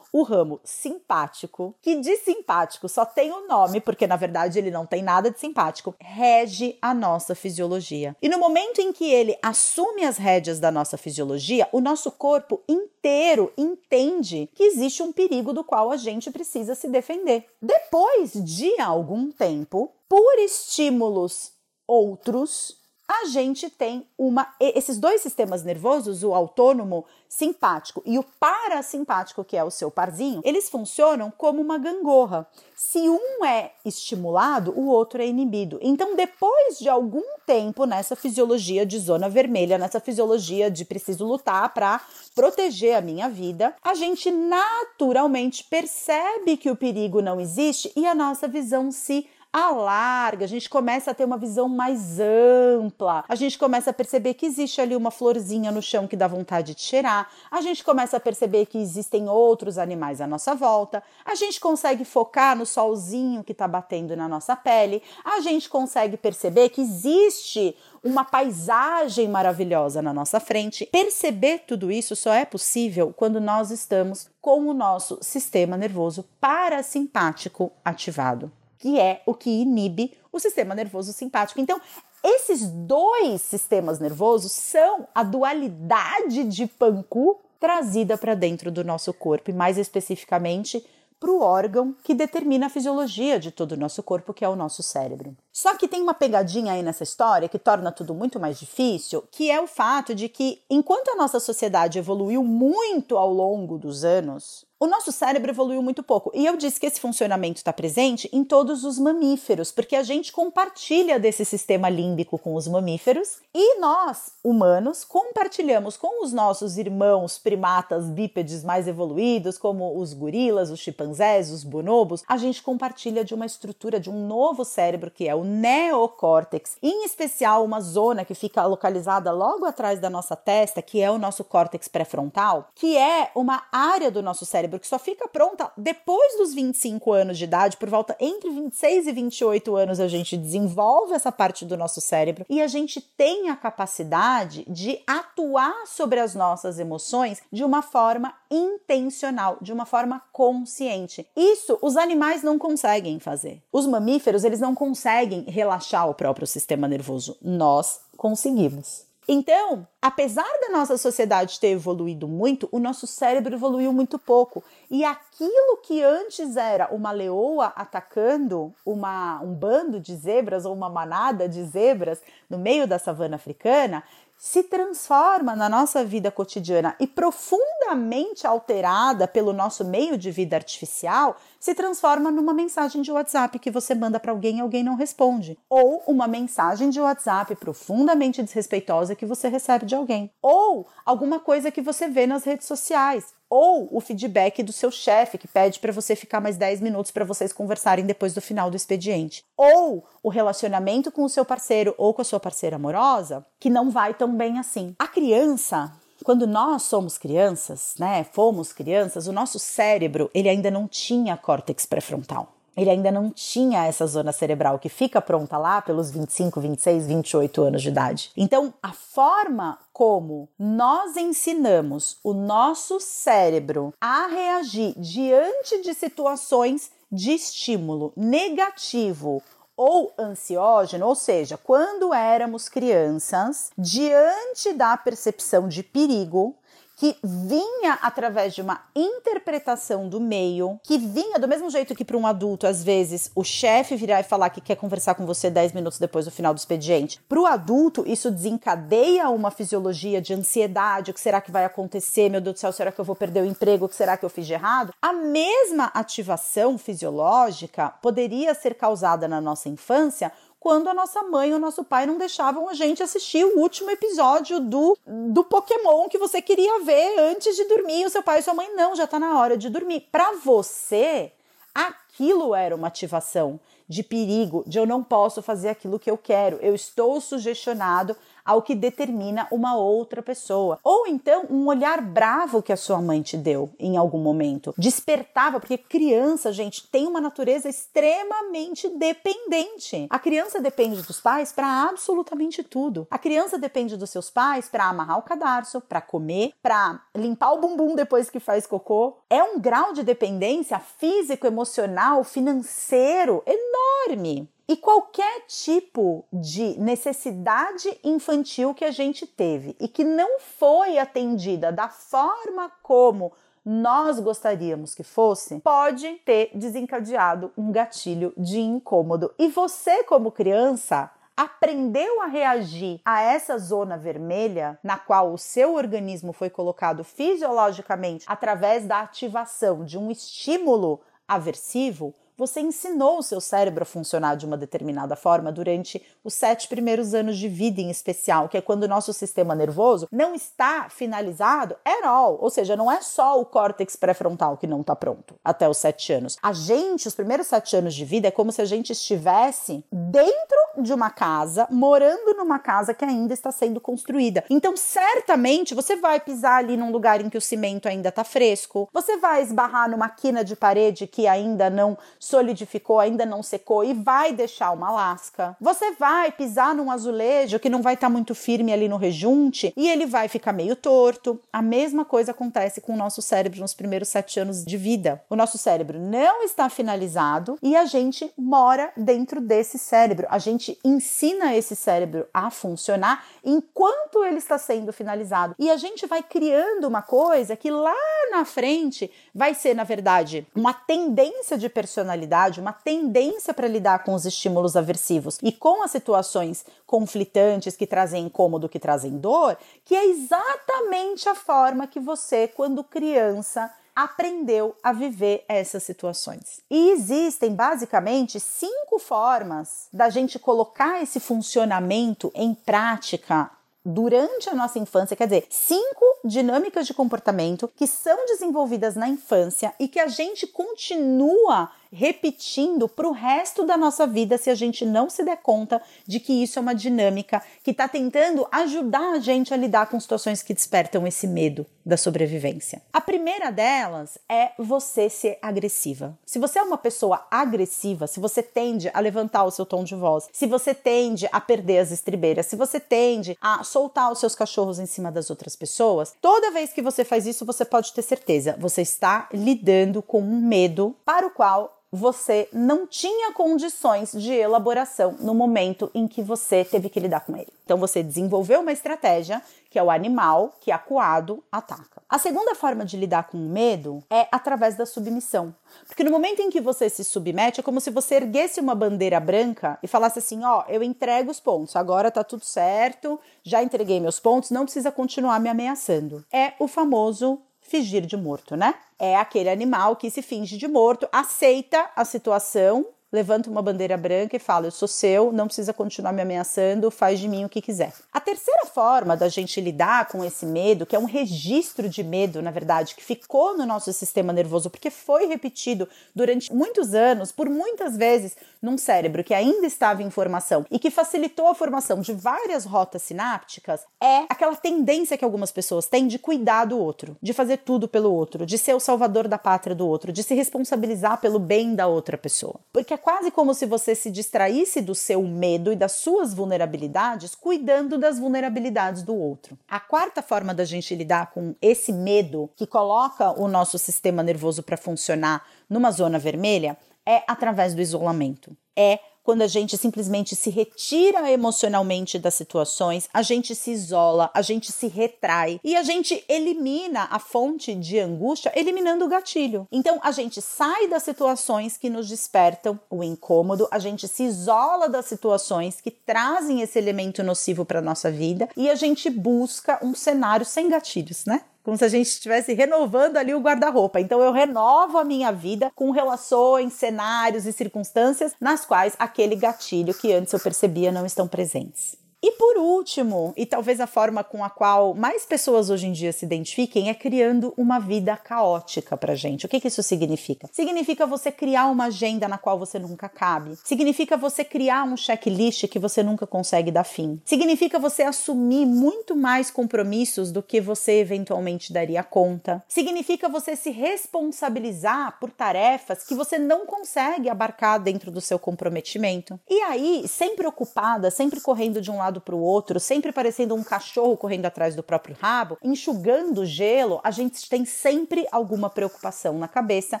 o 0.14 0.22
ramo 0.22 0.60
simpático, 0.62 1.74
que 1.82 1.96
de 1.96 2.16
simpático 2.18 2.88
só 2.88 3.04
tem 3.04 3.32
o 3.32 3.48
nome, 3.48 3.80
porque 3.80 4.06
na 4.06 4.14
verdade 4.14 4.60
ele 4.60 4.70
não 4.70 4.86
tem 4.86 5.02
nada 5.02 5.28
de 5.28 5.40
simpático, 5.40 5.92
rege 5.98 6.78
a 6.80 6.94
nossa 6.94 7.34
fisiologia. 7.34 8.14
E 8.22 8.28
no 8.28 8.38
momento 8.38 8.80
em 8.80 8.92
que 8.92 9.10
ele 9.10 9.36
assume 9.42 10.04
as 10.04 10.16
rédeas 10.16 10.60
da 10.60 10.70
nossa 10.70 10.96
fisiologia, 10.96 11.68
o 11.72 11.80
nosso 11.80 12.12
corpo 12.12 12.62
inteiro 12.68 13.52
entende 13.58 14.48
que 14.54 14.62
existe 14.62 15.02
um 15.02 15.10
perigo 15.10 15.52
do 15.52 15.64
qual 15.64 15.90
a 15.90 15.96
gente 15.96 16.30
precisa 16.30 16.76
se 16.76 16.86
defender. 16.86 17.48
Depois 17.60 18.34
de 18.34 18.80
algum 18.80 19.32
tempo, 19.32 19.90
por 20.08 20.38
estímulos 20.38 21.50
outros, 21.88 22.83
a 23.06 23.26
gente 23.26 23.68
tem 23.68 24.06
uma 24.16 24.54
esses 24.58 24.98
dois 24.98 25.20
sistemas 25.20 25.62
nervosos, 25.62 26.22
o 26.22 26.34
autônomo 26.34 27.04
simpático 27.28 28.02
e 28.06 28.18
o 28.18 28.24
parasimpático, 28.40 29.44
que 29.44 29.56
é 29.56 29.64
o 29.64 29.70
seu 29.70 29.90
parzinho, 29.90 30.40
eles 30.44 30.70
funcionam 30.70 31.32
como 31.36 31.60
uma 31.60 31.76
gangorra. 31.76 32.46
Se 32.76 32.98
um 32.98 33.44
é 33.44 33.72
estimulado, 33.84 34.72
o 34.76 34.86
outro 34.86 35.20
é 35.20 35.26
inibido. 35.26 35.78
Então, 35.82 36.16
depois 36.16 36.78
de 36.78 36.88
algum 36.88 37.22
tempo 37.46 37.86
nessa 37.86 38.14
fisiologia 38.14 38.86
de 38.86 38.98
zona 38.98 39.28
vermelha, 39.28 39.78
nessa 39.78 40.00
fisiologia 40.00 40.70
de 40.70 40.84
preciso 40.84 41.26
lutar 41.26 41.74
para 41.74 42.00
proteger 42.34 42.96
a 42.96 43.00
minha 43.00 43.28
vida, 43.28 43.74
a 43.82 43.94
gente 43.94 44.30
naturalmente 44.30 45.64
percebe 45.64 46.56
que 46.56 46.70
o 46.70 46.76
perigo 46.76 47.20
não 47.20 47.40
existe 47.40 47.92
e 47.96 48.06
a 48.06 48.14
nossa 48.14 48.46
visão 48.46 48.90
se 48.90 49.26
alarga, 49.54 50.44
a 50.44 50.48
gente 50.48 50.68
começa 50.68 51.12
a 51.12 51.14
ter 51.14 51.24
uma 51.24 51.38
visão 51.38 51.68
mais 51.68 52.18
ampla, 52.18 53.24
a 53.28 53.36
gente 53.36 53.56
começa 53.56 53.90
a 53.90 53.92
perceber 53.92 54.34
que 54.34 54.44
existe 54.44 54.80
ali 54.80 54.96
uma 54.96 55.12
florzinha 55.12 55.70
no 55.70 55.80
chão 55.80 56.08
que 56.08 56.16
dá 56.16 56.26
vontade 56.26 56.74
de 56.74 56.80
cheirar, 56.80 57.30
a 57.48 57.60
gente 57.60 57.84
começa 57.84 58.16
a 58.16 58.20
perceber 58.20 58.66
que 58.66 58.78
existem 58.78 59.28
outros 59.28 59.78
animais 59.78 60.20
à 60.20 60.26
nossa 60.26 60.56
volta, 60.56 61.04
a 61.24 61.36
gente 61.36 61.60
consegue 61.60 62.04
focar 62.04 62.56
no 62.56 62.66
solzinho 62.66 63.44
que 63.44 63.52
está 63.52 63.68
batendo 63.68 64.16
na 64.16 64.26
nossa 64.26 64.56
pele, 64.56 65.00
a 65.24 65.40
gente 65.40 65.68
consegue 65.68 66.16
perceber 66.16 66.70
que 66.70 66.80
existe 66.80 67.76
uma 68.02 68.24
paisagem 68.24 69.28
maravilhosa 69.28 70.02
na 70.02 70.12
nossa 70.12 70.40
frente. 70.40 70.84
Perceber 70.86 71.60
tudo 71.60 71.92
isso 71.92 72.16
só 72.16 72.34
é 72.34 72.44
possível 72.44 73.14
quando 73.16 73.40
nós 73.40 73.70
estamos 73.70 74.28
com 74.40 74.66
o 74.68 74.74
nosso 74.74 75.18
sistema 75.22 75.76
nervoso 75.76 76.24
parasimpático 76.40 77.72
ativado 77.84 78.50
que 78.84 79.00
é 79.00 79.22
o 79.24 79.32
que 79.32 79.48
inibe 79.48 80.12
o 80.30 80.38
sistema 80.38 80.74
nervoso 80.74 81.10
simpático. 81.10 81.58
Então, 81.58 81.80
esses 82.22 82.68
dois 82.68 83.40
sistemas 83.40 83.98
nervosos 83.98 84.52
são 84.52 85.08
a 85.14 85.22
dualidade 85.22 86.44
de 86.44 86.66
Panku 86.66 87.40
trazida 87.58 88.18
para 88.18 88.34
dentro 88.34 88.70
do 88.70 88.84
nosso 88.84 89.14
corpo, 89.14 89.50
e 89.50 89.54
mais 89.54 89.78
especificamente 89.78 90.84
para 91.18 91.30
o 91.30 91.40
órgão 91.40 91.96
que 92.04 92.12
determina 92.12 92.66
a 92.66 92.68
fisiologia 92.68 93.40
de 93.40 93.50
todo 93.50 93.72
o 93.72 93.76
nosso 93.78 94.02
corpo, 94.02 94.34
que 94.34 94.44
é 94.44 94.48
o 94.50 94.54
nosso 94.54 94.82
cérebro. 94.82 95.34
Só 95.50 95.74
que 95.74 95.88
tem 95.88 96.02
uma 96.02 96.12
pegadinha 96.12 96.74
aí 96.74 96.82
nessa 96.82 97.04
história 97.04 97.48
que 97.48 97.58
torna 97.58 97.90
tudo 97.90 98.12
muito 98.12 98.38
mais 98.38 98.60
difícil, 98.60 99.24
que 99.30 99.50
é 99.50 99.58
o 99.58 99.66
fato 99.66 100.14
de 100.14 100.28
que, 100.28 100.60
enquanto 100.68 101.08
a 101.08 101.16
nossa 101.16 101.40
sociedade 101.40 101.98
evoluiu 101.98 102.44
muito 102.44 103.16
ao 103.16 103.32
longo 103.32 103.78
dos 103.78 104.04
anos, 104.04 104.66
o 104.84 104.86
nosso 104.86 105.10
cérebro 105.10 105.50
evoluiu 105.50 105.82
muito 105.82 106.02
pouco. 106.02 106.30
E 106.34 106.44
eu 106.44 106.58
disse 106.58 106.78
que 106.78 106.84
esse 106.84 107.00
funcionamento 107.00 107.56
está 107.56 107.72
presente 107.72 108.28
em 108.30 108.44
todos 108.44 108.84
os 108.84 108.98
mamíferos, 108.98 109.72
porque 109.72 109.96
a 109.96 110.02
gente 110.02 110.30
compartilha 110.30 111.18
desse 111.18 111.42
sistema 111.42 111.88
límbico 111.88 112.38
com 112.38 112.54
os 112.54 112.68
mamíferos 112.68 113.38
e 113.54 113.78
nós, 113.80 114.32
humanos, 114.44 115.02
compartilhamos 115.02 115.96
com 115.96 116.22
os 116.22 116.34
nossos 116.34 116.76
irmãos 116.76 117.38
primatas 117.38 118.10
bípedes 118.10 118.62
mais 118.62 118.86
evoluídos, 118.86 119.56
como 119.56 119.98
os 119.98 120.12
gorilas, 120.12 120.70
os 120.70 120.80
chimpanzés, 120.80 121.50
os 121.50 121.64
bonobos. 121.64 122.22
A 122.28 122.36
gente 122.36 122.62
compartilha 122.62 123.24
de 123.24 123.32
uma 123.34 123.46
estrutura 123.46 123.98
de 123.98 124.10
um 124.10 124.26
novo 124.26 124.66
cérebro 124.66 125.10
que 125.10 125.26
é 125.26 125.34
o 125.34 125.44
neocórtex, 125.44 126.76
em 126.82 127.06
especial 127.06 127.64
uma 127.64 127.80
zona 127.80 128.22
que 128.22 128.34
fica 128.34 128.66
localizada 128.66 129.32
logo 129.32 129.64
atrás 129.64 129.98
da 129.98 130.10
nossa 130.10 130.36
testa, 130.36 130.82
que 130.82 131.00
é 131.00 131.10
o 131.10 131.16
nosso 131.16 131.42
córtex 131.42 131.88
pré-frontal, 131.88 132.68
que 132.74 132.98
é 132.98 133.30
uma 133.34 133.62
área 133.72 134.10
do 134.10 134.22
nosso 134.22 134.44
cérebro 134.44 134.73
cérebro 134.74 134.80
que 134.80 134.86
só 134.86 134.98
fica 134.98 135.28
pronta 135.28 135.70
depois 135.76 136.36
dos 136.36 136.54
25 136.54 137.12
anos 137.12 137.38
de 137.38 137.44
idade, 137.44 137.76
por 137.76 137.88
volta 137.88 138.16
entre 138.20 138.50
26 138.50 139.06
e 139.06 139.12
28 139.12 139.76
anos 139.76 140.00
a 140.00 140.08
gente 140.08 140.36
desenvolve 140.36 141.14
essa 141.14 141.32
parte 141.32 141.64
do 141.64 141.76
nosso 141.76 142.00
cérebro 142.00 142.44
e 142.48 142.60
a 142.60 142.66
gente 142.66 143.00
tem 143.00 143.48
a 143.48 143.56
capacidade 143.56 144.64
de 144.68 145.00
atuar 145.06 145.86
sobre 145.86 146.20
as 146.20 146.34
nossas 146.34 146.78
emoções 146.78 147.42
de 147.52 147.64
uma 147.64 147.82
forma 147.82 148.34
intencional, 148.50 149.58
de 149.60 149.72
uma 149.72 149.86
forma 149.86 150.22
consciente. 150.32 151.26
Isso 151.36 151.78
os 151.80 151.96
animais 151.96 152.42
não 152.42 152.58
conseguem 152.58 153.18
fazer. 153.18 153.62
Os 153.72 153.86
mamíferos, 153.86 154.44
eles 154.44 154.60
não 154.60 154.74
conseguem 154.74 155.44
relaxar 155.48 156.08
o 156.08 156.14
próprio 156.14 156.46
sistema 156.46 156.88
nervoso. 156.88 157.36
Nós 157.42 158.00
conseguimos. 158.16 159.13
Então, 159.26 159.86
apesar 160.02 160.50
da 160.60 160.68
nossa 160.70 160.98
sociedade 160.98 161.58
ter 161.58 161.68
evoluído 161.68 162.28
muito, 162.28 162.68
o 162.70 162.78
nosso 162.78 163.06
cérebro 163.06 163.54
evoluiu 163.54 163.92
muito 163.92 164.18
pouco. 164.18 164.62
E 164.90 165.02
aquilo 165.02 165.78
que 165.82 166.02
antes 166.02 166.56
era 166.56 166.92
uma 166.94 167.10
leoa 167.10 167.72
atacando 167.74 168.74
uma, 168.84 169.40
um 169.42 169.54
bando 169.54 169.98
de 169.98 170.14
zebras 170.14 170.66
ou 170.66 170.74
uma 170.74 170.90
manada 170.90 171.48
de 171.48 171.64
zebras 171.64 172.20
no 172.50 172.58
meio 172.58 172.86
da 172.86 172.98
savana 172.98 173.36
africana, 173.36 174.04
se 174.44 174.62
transforma 174.62 175.56
na 175.56 175.70
nossa 175.70 176.04
vida 176.04 176.30
cotidiana 176.30 176.94
e 177.00 177.06
profundamente 177.06 178.46
alterada 178.46 179.26
pelo 179.26 179.54
nosso 179.54 179.82
meio 179.86 180.18
de 180.18 180.30
vida 180.30 180.54
artificial, 180.54 181.38
se 181.58 181.74
transforma 181.74 182.30
numa 182.30 182.52
mensagem 182.52 183.00
de 183.00 183.10
WhatsApp 183.10 183.58
que 183.58 183.70
você 183.70 183.94
manda 183.94 184.20
para 184.20 184.32
alguém 184.32 184.58
e 184.58 184.60
alguém 184.60 184.84
não 184.84 184.96
responde, 184.96 185.58
ou 185.66 186.02
uma 186.06 186.28
mensagem 186.28 186.90
de 186.90 187.00
WhatsApp 187.00 187.56
profundamente 187.56 188.42
desrespeitosa 188.42 189.16
que 189.16 189.24
você 189.24 189.48
recebe 189.48 189.86
de 189.86 189.94
alguém, 189.94 190.30
ou 190.42 190.86
alguma 191.06 191.40
coisa 191.40 191.70
que 191.70 191.80
você 191.80 192.06
vê 192.06 192.26
nas 192.26 192.44
redes 192.44 192.66
sociais, 192.66 193.32
ou 193.56 193.88
o 193.92 194.00
feedback 194.00 194.64
do 194.64 194.72
seu 194.72 194.90
chefe 194.90 195.38
que 195.38 195.46
pede 195.46 195.78
para 195.78 195.92
você 195.92 196.16
ficar 196.16 196.40
mais 196.40 196.56
10 196.56 196.80
minutos 196.80 197.12
para 197.12 197.24
vocês 197.24 197.52
conversarem 197.52 198.04
depois 198.04 198.34
do 198.34 198.40
final 198.40 198.68
do 198.68 198.76
expediente, 198.76 199.44
ou 199.56 200.04
o 200.24 200.28
relacionamento 200.28 201.12
com 201.12 201.22
o 201.22 201.28
seu 201.28 201.44
parceiro 201.44 201.94
ou 201.96 202.12
com 202.12 202.20
a 202.20 202.24
sua 202.24 202.40
parceira 202.40 202.74
amorosa 202.74 203.46
que 203.60 203.70
não 203.70 203.90
vai 203.90 204.12
tão 204.12 204.36
bem 204.36 204.58
assim. 204.58 204.96
A 204.98 205.06
criança 205.06 205.92
quando 206.24 206.46
nós 206.46 206.82
somos 206.84 207.18
crianças, 207.18 207.94
né, 207.98 208.24
fomos 208.24 208.72
crianças, 208.72 209.26
o 209.28 209.32
nosso 209.32 209.58
cérebro, 209.58 210.30
ele 210.32 210.48
ainda 210.48 210.70
não 210.70 210.88
tinha 210.88 211.36
córtex 211.36 211.84
pré-frontal. 211.84 212.48
Ele 212.76 212.90
ainda 212.90 213.10
não 213.10 213.30
tinha 213.30 213.86
essa 213.86 214.06
zona 214.06 214.32
cerebral 214.32 214.78
que 214.78 214.88
fica 214.88 215.20
pronta 215.20 215.56
lá 215.56 215.80
pelos 215.80 216.10
25, 216.10 216.60
26, 216.60 217.06
28 217.06 217.62
anos 217.62 217.82
de 217.82 217.88
idade. 217.88 218.30
Então, 218.36 218.74
a 218.82 218.92
forma 218.92 219.78
como 219.92 220.48
nós 220.58 221.16
ensinamos 221.16 222.18
o 222.22 222.32
nosso 222.32 222.98
cérebro 222.98 223.92
a 224.00 224.26
reagir 224.26 224.94
diante 224.96 225.82
de 225.82 225.94
situações 225.94 226.90
de 227.10 227.32
estímulo 227.32 228.12
negativo 228.16 229.42
ou 229.76 230.12
ansiógeno, 230.18 231.06
ou 231.06 231.14
seja, 231.14 231.56
quando 231.56 232.14
éramos 232.14 232.68
crianças, 232.68 233.70
diante 233.76 234.72
da 234.72 234.96
percepção 234.96 235.68
de 235.68 235.82
perigo, 235.82 236.56
que 237.04 237.18
vinha 237.22 237.98
através 238.00 238.54
de 238.54 238.62
uma 238.62 238.80
interpretação 238.96 240.08
do 240.08 240.18
meio, 240.18 240.80
que 240.82 240.96
vinha 240.96 241.38
do 241.38 241.46
mesmo 241.46 241.68
jeito 241.68 241.94
que 241.94 242.02
para 242.02 242.16
um 242.16 242.26
adulto, 242.26 242.66
às 242.66 242.82
vezes, 242.82 243.30
o 243.34 243.44
chefe 243.44 243.94
virar 243.94 244.20
e 244.20 244.24
falar 244.24 244.48
que 244.48 244.62
quer 244.62 244.76
conversar 244.76 245.14
com 245.14 245.26
você 245.26 245.50
10 245.50 245.74
minutos 245.74 245.98
depois 245.98 246.24
do 246.24 246.30
final 246.30 246.54
do 246.54 246.56
expediente. 246.56 247.20
Para 247.28 247.38
o 247.38 247.44
adulto, 247.44 248.04
isso 248.06 248.30
desencadeia 248.30 249.28
uma 249.28 249.50
fisiologia 249.50 250.18
de 250.18 250.32
ansiedade: 250.32 251.10
o 251.10 251.14
que 251.14 251.20
será 251.20 251.42
que 251.42 251.50
vai 251.50 251.66
acontecer? 251.66 252.30
Meu 252.30 252.40
Deus 252.40 252.54
do 252.54 252.60
céu, 252.60 252.72
será 252.72 252.90
que 252.90 252.98
eu 252.98 253.04
vou 253.04 253.14
perder 253.14 253.42
o 253.42 253.46
emprego? 253.46 253.84
O 253.84 253.88
que 253.90 253.96
será 253.96 254.16
que 254.16 254.24
eu 254.24 254.30
fiz 254.30 254.46
de 254.46 254.54
errado? 254.54 254.94
A 255.02 255.12
mesma 255.12 255.90
ativação 255.92 256.78
fisiológica 256.78 257.92
poderia 258.00 258.54
ser 258.54 258.76
causada 258.76 259.28
na 259.28 259.42
nossa 259.42 259.68
infância 259.68 260.32
quando 260.64 260.88
a 260.88 260.94
nossa 260.94 261.22
mãe 261.24 261.52
ou 261.52 261.58
nosso 261.58 261.84
pai 261.84 262.06
não 262.06 262.16
deixavam 262.16 262.70
a 262.70 262.72
gente 262.72 263.02
assistir 263.02 263.44
o 263.44 263.58
último 263.58 263.90
episódio 263.90 264.58
do, 264.58 264.96
do 265.06 265.44
Pokémon 265.44 266.08
que 266.08 266.16
você 266.16 266.40
queria 266.40 266.82
ver 266.82 267.18
antes 267.18 267.54
de 267.54 267.64
dormir. 267.64 268.06
O 268.06 268.08
seu 268.08 268.22
pai 268.22 268.38
e 268.38 268.42
sua 268.42 268.54
mãe, 268.54 268.74
não, 268.74 268.96
já 268.96 269.06
tá 269.06 269.20
na 269.20 269.38
hora 269.38 269.58
de 269.58 269.68
dormir. 269.68 270.08
Para 270.10 270.32
você, 270.36 271.30
aquilo 271.74 272.54
era 272.54 272.74
uma 272.74 272.88
ativação 272.88 273.60
de 273.86 274.02
perigo, 274.02 274.64
de 274.66 274.78
eu 274.78 274.86
não 274.86 275.04
posso 275.04 275.42
fazer 275.42 275.68
aquilo 275.68 275.98
que 275.98 276.10
eu 276.10 276.16
quero, 276.16 276.56
eu 276.62 276.74
estou 276.74 277.20
sugestionado 277.20 278.16
ao 278.44 278.62
que 278.62 278.74
determina 278.74 279.48
uma 279.50 279.76
outra 279.76 280.22
pessoa. 280.22 280.78
Ou 280.82 281.06
então 281.06 281.46
um 281.50 281.66
olhar 281.66 282.00
bravo 282.00 282.62
que 282.62 282.72
a 282.72 282.76
sua 282.76 283.00
mãe 283.00 283.22
te 283.22 283.36
deu 283.36 283.70
em 283.78 283.96
algum 283.96 284.18
momento. 284.18 284.74
Despertava, 284.76 285.58
porque 285.58 285.78
criança, 285.78 286.52
gente, 286.52 286.86
tem 286.88 287.06
uma 287.06 287.20
natureza 287.20 287.68
extremamente 287.68 288.88
dependente. 288.88 290.06
A 290.10 290.18
criança 290.18 290.60
depende 290.60 291.02
dos 291.02 291.20
pais 291.20 291.52
para 291.52 291.88
absolutamente 291.88 292.62
tudo. 292.62 293.06
A 293.10 293.18
criança 293.18 293.58
depende 293.58 293.96
dos 293.96 294.10
seus 294.10 294.30
pais 294.30 294.68
para 294.68 294.88
amarrar 294.88 295.18
o 295.18 295.22
cadarço, 295.22 295.80
para 295.80 296.00
comer, 296.00 296.52
para 296.62 297.00
limpar 297.14 297.52
o 297.52 297.60
bumbum 297.60 297.94
depois 297.94 298.30
que 298.30 298.40
faz 298.40 298.66
cocô. 298.66 299.18
É 299.30 299.42
um 299.42 299.58
grau 299.58 299.92
de 299.92 300.02
dependência 300.02 300.78
físico, 300.78 301.46
emocional, 301.46 302.22
financeiro 302.24 303.42
enorme. 303.46 304.48
E 304.66 304.76
qualquer 304.76 305.42
tipo 305.46 306.24
de 306.32 306.78
necessidade 306.78 307.98
infantil 308.02 308.72
que 308.72 308.84
a 308.84 308.90
gente 308.90 309.26
teve 309.26 309.76
e 309.78 309.86
que 309.86 310.04
não 310.04 310.40
foi 310.40 310.98
atendida 310.98 311.70
da 311.70 311.88
forma 311.88 312.72
como 312.82 313.32
nós 313.64 314.18
gostaríamos 314.20 314.94
que 314.94 315.02
fosse, 315.02 315.60
pode 315.60 316.06
ter 316.24 316.50
desencadeado 316.54 317.52
um 317.56 317.72
gatilho 317.72 318.32
de 318.36 318.60
incômodo. 318.60 319.34
E 319.38 319.48
você, 319.48 320.04
como 320.04 320.32
criança, 320.32 321.10
aprendeu 321.36 322.22
a 322.22 322.26
reagir 322.26 323.00
a 323.04 323.22
essa 323.22 323.58
zona 323.58 323.96
vermelha, 323.96 324.78
na 324.82 324.96
qual 324.96 325.32
o 325.32 325.38
seu 325.38 325.74
organismo 325.74 326.32
foi 326.32 326.48
colocado 326.48 327.02
fisiologicamente 327.02 328.24
através 328.28 328.86
da 328.86 329.00
ativação 329.00 329.84
de 329.84 329.98
um 329.98 330.10
estímulo 330.10 331.00
aversivo, 331.26 332.14
você 332.36 332.60
ensinou 332.60 333.18
o 333.18 333.22
seu 333.22 333.40
cérebro 333.40 333.82
a 333.82 333.86
funcionar 333.86 334.36
de 334.36 334.46
uma 334.46 334.56
determinada 334.56 335.14
forma 335.16 335.52
durante 335.52 336.02
os 336.22 336.34
sete 336.34 336.68
primeiros 336.68 337.14
anos 337.14 337.36
de 337.36 337.48
vida, 337.48 337.80
em 337.80 337.90
especial, 337.90 338.48
que 338.48 338.56
é 338.56 338.60
quando 338.60 338.84
o 338.84 338.88
nosso 338.88 339.12
sistema 339.12 339.54
nervoso 339.54 340.08
não 340.10 340.34
está 340.34 340.88
finalizado 340.88 341.76
at 341.84 342.04
all. 342.04 342.38
Ou 342.40 342.50
seja, 342.50 342.76
não 342.76 342.90
é 342.90 343.00
só 343.00 343.40
o 343.40 343.44
córtex 343.44 343.96
pré-frontal 343.96 344.56
que 344.56 344.66
não 344.66 344.80
está 344.80 344.96
pronto 344.96 345.34
até 345.44 345.68
os 345.68 345.78
sete 345.78 346.12
anos. 346.12 346.36
A 346.42 346.52
gente, 346.52 347.06
os 347.08 347.14
primeiros 347.14 347.46
sete 347.46 347.76
anos 347.76 347.94
de 347.94 348.04
vida, 348.04 348.28
é 348.28 348.30
como 348.30 348.52
se 348.52 348.60
a 348.60 348.64
gente 348.64 348.90
estivesse 348.90 349.84
dentro 349.92 350.58
de 350.78 350.92
uma 350.92 351.10
casa, 351.10 351.66
morando 351.70 352.34
numa 352.34 352.58
casa 352.58 352.92
que 352.92 353.04
ainda 353.04 353.32
está 353.32 353.52
sendo 353.52 353.80
construída. 353.80 354.44
Então, 354.50 354.76
certamente, 354.76 355.74
você 355.74 355.96
vai 355.96 356.18
pisar 356.18 356.58
ali 356.58 356.76
num 356.76 356.90
lugar 356.90 357.20
em 357.20 357.28
que 357.28 357.38
o 357.38 357.40
cimento 357.40 357.88
ainda 357.88 358.08
está 358.08 358.24
fresco, 358.24 358.88
você 358.92 359.16
vai 359.16 359.42
esbarrar 359.42 359.88
numa 359.88 360.08
quina 360.08 360.44
de 360.44 360.56
parede 360.56 361.06
que 361.06 361.26
ainda 361.26 361.70
não 361.70 361.96
solidificou, 362.24 362.98
ainda 362.98 363.26
não 363.26 363.42
secou 363.42 363.84
e 363.84 363.92
vai 363.92 364.32
deixar 364.32 364.70
uma 364.70 364.90
lasca. 364.90 365.56
Você 365.60 365.92
vai 365.92 366.32
pisar 366.32 366.74
num 366.74 366.90
azulejo 366.90 367.60
que 367.60 367.68
não 367.68 367.82
vai 367.82 367.94
estar 367.94 368.06
tá 368.06 368.12
muito 368.12 368.34
firme 368.34 368.72
ali 368.72 368.88
no 368.88 368.96
rejunte 368.96 369.72
e 369.76 369.88
ele 369.88 370.06
vai 370.06 370.26
ficar 370.26 370.52
meio 370.52 370.74
torto. 370.74 371.38
A 371.52 371.60
mesma 371.60 372.04
coisa 372.04 372.30
acontece 372.30 372.80
com 372.80 372.94
o 372.94 372.96
nosso 372.96 373.20
cérebro 373.20 373.60
nos 373.60 373.74
primeiros 373.74 374.08
sete 374.08 374.40
anos 374.40 374.64
de 374.64 374.76
vida. 374.76 375.22
O 375.28 375.36
nosso 375.36 375.58
cérebro 375.58 375.98
não 375.98 376.42
está 376.42 376.68
finalizado 376.70 377.58
e 377.62 377.76
a 377.76 377.84
gente 377.84 378.32
mora 378.38 378.90
dentro 378.96 379.40
desse 379.40 379.78
cérebro. 379.78 380.26
A 380.30 380.38
gente 380.38 380.78
ensina 380.82 381.54
esse 381.54 381.76
cérebro 381.76 382.26
a 382.32 382.50
funcionar 382.50 383.24
enquanto 383.44 384.24
ele 384.24 384.38
está 384.38 384.56
sendo 384.56 384.92
finalizado. 384.92 385.54
E 385.58 385.70
a 385.70 385.76
gente 385.76 386.06
vai 386.06 386.22
criando 386.22 386.88
uma 386.88 387.02
coisa 387.02 387.54
que 387.54 387.70
lá 387.70 387.94
na 388.30 388.44
frente 388.46 389.10
vai 389.34 389.52
ser, 389.52 389.74
na 389.74 389.84
verdade, 389.84 390.46
uma 390.54 390.72
tendência 390.72 391.58
de 391.58 391.68
personalidade 391.68 392.13
personalidade, 392.14 392.60
uma 392.60 392.72
tendência 392.72 393.52
para 393.52 393.68
lidar 393.68 394.04
com 394.04 394.14
os 394.14 394.24
estímulos 394.24 394.76
aversivos 394.76 395.38
e 395.42 395.52
com 395.52 395.82
as 395.82 395.90
situações 395.90 396.64
conflitantes 396.86 397.76
que 397.76 397.86
trazem 397.86 398.26
incômodo, 398.26 398.68
que 398.68 398.78
trazem 398.78 399.18
dor, 399.18 399.58
que 399.84 399.94
é 399.94 400.06
exatamente 400.06 401.28
a 401.28 401.34
forma 401.34 401.86
que 401.86 402.00
você, 402.00 402.48
quando 402.48 402.84
criança, 402.84 403.70
aprendeu 403.94 404.74
a 404.82 404.92
viver 404.92 405.44
essas 405.48 405.82
situações. 405.82 406.60
E 406.70 406.90
existem 406.90 407.54
basicamente 407.54 408.40
cinco 408.40 408.98
formas 408.98 409.88
da 409.92 410.08
gente 410.08 410.38
colocar 410.38 411.02
esse 411.02 411.20
funcionamento 411.20 412.30
em 412.34 412.54
prática 412.54 413.50
durante 413.84 414.48
a 414.48 414.54
nossa 414.54 414.78
infância, 414.78 415.16
quer 415.16 415.26
dizer, 415.26 415.46
cinco 415.50 416.04
dinâmicas 416.24 416.86
de 416.86 416.94
comportamento 416.94 417.70
que 417.76 417.86
são 417.86 418.24
desenvolvidas 418.24 418.94
na 418.94 419.08
infância 419.08 419.74
e 419.78 419.86
que 419.86 420.00
a 420.00 420.06
gente 420.06 420.46
continua 420.46 421.70
repetindo 421.94 422.88
para 422.88 423.08
o 423.08 423.12
resto 423.12 423.64
da 423.64 423.76
nossa 423.76 424.06
vida 424.06 424.36
se 424.36 424.50
a 424.50 424.54
gente 424.54 424.84
não 424.84 425.08
se 425.08 425.22
der 425.22 425.36
conta 425.36 425.80
de 426.06 426.18
que 426.18 426.42
isso 426.42 426.58
é 426.58 426.62
uma 426.62 426.74
dinâmica 426.74 427.40
que 427.62 427.70
está 427.70 427.86
tentando 427.86 428.46
ajudar 428.50 429.12
a 429.12 429.20
gente 429.20 429.54
a 429.54 429.56
lidar 429.56 429.86
com 429.86 430.00
situações 430.00 430.42
que 430.42 430.52
despertam 430.52 431.06
esse 431.06 431.26
medo 431.26 431.64
da 431.86 431.96
sobrevivência. 431.96 432.82
A 432.92 433.00
primeira 433.00 433.50
delas 433.50 434.18
é 434.28 434.52
você 434.58 435.08
ser 435.08 435.38
agressiva. 435.40 436.18
Se 436.24 436.38
você 436.38 436.58
é 436.58 436.62
uma 436.62 436.78
pessoa 436.78 437.26
agressiva, 437.30 438.06
se 438.06 438.18
você 438.18 438.42
tende 438.42 438.90
a 438.92 439.00
levantar 439.00 439.44
o 439.44 439.50
seu 439.50 439.66
tom 439.66 439.84
de 439.84 439.94
voz, 439.94 440.28
se 440.32 440.46
você 440.46 440.74
tende 440.74 441.28
a 441.30 441.40
perder 441.40 441.78
as 441.78 441.92
estribeiras, 441.92 442.46
se 442.46 442.56
você 442.56 442.80
tende 442.80 443.36
a 443.40 443.62
soltar 443.62 444.10
os 444.10 444.18
seus 444.18 444.34
cachorros 444.34 444.78
em 444.78 444.86
cima 444.86 445.12
das 445.12 445.30
outras 445.30 445.54
pessoas, 445.54 446.14
toda 446.20 446.50
vez 446.50 446.72
que 446.72 446.82
você 446.82 447.04
faz 447.04 447.26
isso, 447.26 447.44
você 447.44 447.64
pode 447.64 447.92
ter 447.92 448.02
certeza, 448.02 448.56
você 448.58 448.82
está 448.82 449.28
lidando 449.32 450.02
com 450.02 450.20
um 450.20 450.40
medo 450.40 450.96
para 451.04 451.26
o 451.26 451.30
qual 451.30 451.83
você 451.94 452.48
não 452.52 452.86
tinha 452.86 453.32
condições 453.32 454.12
de 454.12 454.32
elaboração 454.32 455.16
no 455.20 455.34
momento 455.34 455.90
em 455.94 456.08
que 456.08 456.22
você 456.22 456.64
teve 456.64 456.88
que 456.88 457.00
lidar 457.00 457.20
com 457.20 457.36
ele. 457.36 457.52
Então 457.64 457.78
você 457.78 458.02
desenvolveu 458.02 458.60
uma 458.60 458.72
estratégia 458.72 459.42
que 459.70 459.78
é 459.78 459.82
o 459.82 459.90
animal 459.90 460.54
que 460.60 460.70
acuado 460.70 461.42
ataca. 461.50 462.02
A 462.08 462.18
segunda 462.18 462.54
forma 462.54 462.84
de 462.84 462.96
lidar 462.96 463.24
com 463.24 463.38
o 463.38 463.48
medo 463.48 464.04
é 464.10 464.28
através 464.30 464.76
da 464.76 464.86
submissão. 464.86 465.54
Porque 465.86 466.04
no 466.04 466.10
momento 466.10 466.40
em 466.40 466.50
que 466.50 466.60
você 466.60 466.88
se 466.88 467.02
submete, 467.02 467.60
é 467.60 467.62
como 467.62 467.80
se 467.80 467.90
você 467.90 468.16
erguesse 468.16 468.60
uma 468.60 468.74
bandeira 468.74 469.18
branca 469.18 469.78
e 469.82 469.88
falasse 469.88 470.18
assim: 470.18 470.44
ó, 470.44 470.60
oh, 470.60 470.70
eu 470.70 470.82
entrego 470.82 471.30
os 471.30 471.40
pontos, 471.40 471.74
agora 471.74 472.10
tá 472.10 472.22
tudo 472.22 472.44
certo, 472.44 473.18
já 473.42 473.62
entreguei 473.62 473.98
meus 473.98 474.20
pontos, 474.20 474.50
não 474.50 474.64
precisa 474.64 474.92
continuar 474.92 475.40
me 475.40 475.48
ameaçando. 475.48 476.24
É 476.32 476.52
o 476.58 476.68
famoso 476.68 477.40
fingir 477.74 478.06
de 478.06 478.16
morto, 478.16 478.56
né? 478.56 478.74
É 478.98 479.16
aquele 479.16 479.50
animal 479.50 479.96
que 479.96 480.08
se 480.08 480.22
finge 480.22 480.56
de 480.56 480.68
morto, 480.68 481.08
aceita 481.10 481.90
a 481.96 482.04
situação 482.04 482.86
levanta 483.14 483.48
uma 483.48 483.62
bandeira 483.62 483.96
branca 483.96 484.36
e 484.36 484.40
fala: 484.40 484.66
Eu 484.66 484.72
sou 484.72 484.88
seu, 484.88 485.30
não 485.30 485.46
precisa 485.46 485.72
continuar 485.72 486.12
me 486.12 486.20
ameaçando, 486.20 486.90
faz 486.90 487.20
de 487.20 487.28
mim 487.28 487.44
o 487.44 487.48
que 487.48 487.62
quiser. 487.62 487.92
A 488.12 488.20
terceira 488.20 488.66
forma 488.66 489.16
da 489.16 489.28
gente 489.28 489.60
lidar 489.60 490.08
com 490.08 490.24
esse 490.24 490.44
medo, 490.44 490.84
que 490.84 490.96
é 490.96 490.98
um 490.98 491.04
registro 491.04 491.88
de 491.88 492.02
medo, 492.02 492.42
na 492.42 492.50
verdade, 492.50 492.94
que 492.96 493.04
ficou 493.04 493.56
no 493.56 493.64
nosso 493.64 493.92
sistema 493.92 494.32
nervoso, 494.32 494.68
porque 494.68 494.90
foi 494.90 495.26
repetido 495.26 495.88
durante 496.14 496.52
muitos 496.52 496.92
anos, 496.92 497.30
por 497.30 497.48
muitas 497.48 497.96
vezes, 497.96 498.36
num 498.60 498.76
cérebro 498.76 499.22
que 499.22 499.32
ainda 499.32 499.66
estava 499.66 500.02
em 500.02 500.10
formação 500.10 500.66
e 500.70 500.78
que 500.78 500.90
facilitou 500.90 501.46
a 501.46 501.54
formação 501.54 502.00
de 502.00 502.12
várias 502.12 502.64
rotas 502.64 503.02
sinápticas, 503.02 503.82
é 504.02 504.24
aquela 504.28 504.56
tendência 504.56 505.16
que 505.16 505.24
algumas 505.24 505.52
pessoas 505.52 505.86
têm 505.86 506.08
de 506.08 506.18
cuidar 506.18 506.64
do 506.64 506.78
outro, 506.78 507.16
de 507.22 507.32
fazer 507.32 507.58
tudo 507.58 507.86
pelo 507.86 508.12
outro, 508.12 508.44
de 508.44 508.58
ser 508.58 508.74
o 508.74 508.80
salvador 508.80 509.28
da 509.28 509.38
pátria 509.38 509.76
do 509.76 509.86
outro, 509.86 510.12
de 510.12 510.22
se 510.22 510.34
responsabilizar 510.34 511.20
pelo 511.20 511.38
bem 511.38 511.76
da 511.76 511.86
outra 511.86 512.18
pessoa. 512.18 512.56
Porque 512.72 512.92
quase 513.04 513.30
como 513.30 513.52
se 513.52 513.66
você 513.66 513.94
se 513.94 514.10
distraísse 514.10 514.80
do 514.80 514.94
seu 514.94 515.22
medo 515.22 515.70
e 515.70 515.76
das 515.76 515.92
suas 515.92 516.32
vulnerabilidades, 516.32 517.34
cuidando 517.34 517.98
das 517.98 518.18
vulnerabilidades 518.18 519.02
do 519.02 519.14
outro. 519.14 519.58
A 519.68 519.78
quarta 519.78 520.22
forma 520.22 520.54
da 520.54 520.64
gente 520.64 520.94
lidar 520.94 521.30
com 521.30 521.54
esse 521.60 521.92
medo 521.92 522.48
que 522.56 522.66
coloca 522.66 523.38
o 523.38 523.46
nosso 523.46 523.76
sistema 523.76 524.22
nervoso 524.22 524.62
para 524.62 524.78
funcionar 524.78 525.46
numa 525.68 525.90
zona 525.90 526.18
vermelha 526.18 526.78
é 527.04 527.22
através 527.28 527.74
do 527.74 527.82
isolamento. 527.82 528.56
É 528.74 528.98
quando 529.24 529.42
a 529.42 529.46
gente 529.46 529.76
simplesmente 529.78 530.36
se 530.36 530.50
retira 530.50 531.30
emocionalmente 531.30 532.18
das 532.18 532.34
situações, 532.34 533.08
a 533.12 533.22
gente 533.22 533.54
se 533.54 533.70
isola, 533.70 534.30
a 534.34 534.42
gente 534.42 534.70
se 534.70 534.86
retrai 534.86 535.58
e 535.64 535.74
a 535.74 535.82
gente 535.82 536.22
elimina 536.28 537.08
a 537.10 537.18
fonte 537.18 537.74
de 537.74 537.98
angústia, 537.98 538.52
eliminando 538.54 539.06
o 539.06 539.08
gatilho. 539.08 539.66
Então 539.72 539.98
a 540.02 540.12
gente 540.12 540.42
sai 540.42 540.86
das 540.86 541.02
situações 541.02 541.78
que 541.78 541.88
nos 541.88 542.08
despertam 542.08 542.78
o 542.90 543.02
incômodo, 543.02 543.66
a 543.70 543.78
gente 543.78 544.06
se 544.06 544.24
isola 544.24 544.88
das 544.88 545.06
situações 545.06 545.80
que 545.80 545.90
trazem 545.90 546.60
esse 546.60 546.78
elemento 546.78 547.22
nocivo 547.22 547.64
para 547.64 547.80
nossa 547.80 548.10
vida 548.10 548.48
e 548.54 548.68
a 548.68 548.74
gente 548.74 549.08
busca 549.08 549.78
um 549.82 549.94
cenário 549.94 550.44
sem 550.44 550.68
gatilhos, 550.68 551.24
né? 551.24 551.40
Como 551.64 551.76
se 551.78 551.84
a 551.84 551.88
gente 551.88 552.06
estivesse 552.06 552.52
renovando 552.52 553.16
ali 553.16 553.34
o 553.34 553.40
guarda-roupa. 553.40 553.98
Então 553.98 554.20
eu 554.22 554.30
renovo 554.30 554.98
a 554.98 555.04
minha 555.04 555.32
vida 555.32 555.72
com 555.74 555.90
relações, 555.90 556.74
cenários 556.74 557.46
e 557.46 557.52
circunstâncias 557.52 558.34
nas 558.38 558.64
quais 558.64 558.94
aquele 558.98 559.34
gatilho 559.34 559.94
que 559.94 560.12
antes 560.12 560.32
eu 560.32 560.38
percebia 560.38 560.92
não 560.92 561.06
estão 561.06 561.26
presentes. 561.26 562.03
E 562.24 562.30
por 562.32 562.56
último, 562.56 563.34
e 563.36 563.44
talvez 563.44 563.80
a 563.80 563.86
forma 563.86 564.24
com 564.24 564.42
a 564.42 564.48
qual 564.48 564.94
mais 564.94 565.26
pessoas 565.26 565.68
hoje 565.68 565.88
em 565.88 565.92
dia 565.92 566.10
se 566.10 566.24
identifiquem, 566.24 566.88
é 566.88 566.94
criando 566.94 567.52
uma 567.54 567.78
vida 567.78 568.16
caótica 568.16 568.96
pra 568.96 569.14
gente. 569.14 569.44
O 569.44 569.48
que, 569.48 569.60
que 569.60 569.68
isso 569.68 569.82
significa? 569.82 570.48
Significa 570.50 571.04
você 571.04 571.30
criar 571.30 571.66
uma 571.66 571.84
agenda 571.84 572.26
na 572.26 572.38
qual 572.38 572.58
você 572.58 572.78
nunca 572.78 573.10
cabe. 573.10 573.58
Significa 573.62 574.16
você 574.16 574.42
criar 574.42 574.84
um 574.84 574.96
checklist 574.96 575.68
que 575.68 575.78
você 575.78 576.02
nunca 576.02 576.26
consegue 576.26 576.70
dar 576.70 576.84
fim. 576.84 577.20
Significa 577.26 577.78
você 577.78 578.04
assumir 578.04 578.64
muito 578.64 579.14
mais 579.14 579.50
compromissos 579.50 580.32
do 580.32 580.42
que 580.42 580.62
você 580.62 581.00
eventualmente 581.00 581.74
daria 581.74 582.02
conta. 582.02 582.64
Significa 582.66 583.28
você 583.28 583.54
se 583.54 583.68
responsabilizar 583.70 585.18
por 585.20 585.30
tarefas 585.30 586.04
que 586.04 586.14
você 586.14 586.38
não 586.38 586.64
consegue 586.64 587.28
abarcar 587.28 587.78
dentro 587.78 588.10
do 588.10 588.22
seu 588.22 588.38
comprometimento. 588.38 589.38
E 589.46 589.60
aí, 589.60 590.08
sempre 590.08 590.46
ocupada, 590.46 591.10
sempre 591.10 591.38
correndo 591.38 591.82
de 591.82 591.90
um 591.90 591.98
lado 591.98 592.13
lado 592.14 592.20
para 592.20 592.34
o 592.34 592.40
outro, 592.40 592.78
sempre 592.78 593.12
parecendo 593.12 593.54
um 593.54 593.64
cachorro 593.64 594.16
correndo 594.16 594.46
atrás 594.46 594.74
do 594.76 594.82
próprio 594.82 595.16
rabo, 595.20 595.58
enxugando 595.62 596.46
gelo, 596.46 597.00
a 597.02 597.10
gente 597.10 597.48
tem 597.48 597.64
sempre 597.64 598.26
alguma 598.30 598.70
preocupação 598.70 599.38
na 599.38 599.48
cabeça 599.48 600.00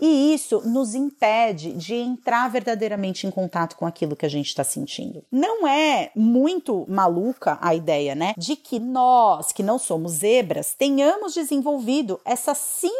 e 0.00 0.32
isso 0.32 0.60
nos 0.64 0.94
impede 0.94 1.72
de 1.72 1.94
entrar 1.94 2.48
verdadeiramente 2.48 3.26
em 3.26 3.30
contato 3.30 3.76
com 3.76 3.86
aquilo 3.86 4.14
que 4.14 4.26
a 4.26 4.28
gente 4.28 4.48
está 4.48 4.62
sentindo. 4.62 5.24
Não 5.30 5.66
é 5.66 6.10
muito 6.14 6.86
maluca 6.88 7.58
a 7.60 7.74
ideia, 7.74 8.14
né, 8.14 8.34
de 8.36 8.54
que 8.54 8.78
nós, 8.78 9.52
que 9.52 9.62
não 9.62 9.78
somos 9.78 10.12
zebras, 10.12 10.74
tenhamos 10.74 11.34
desenvolvido 11.34 12.20
essas 12.24 12.58
cinco 12.58 12.92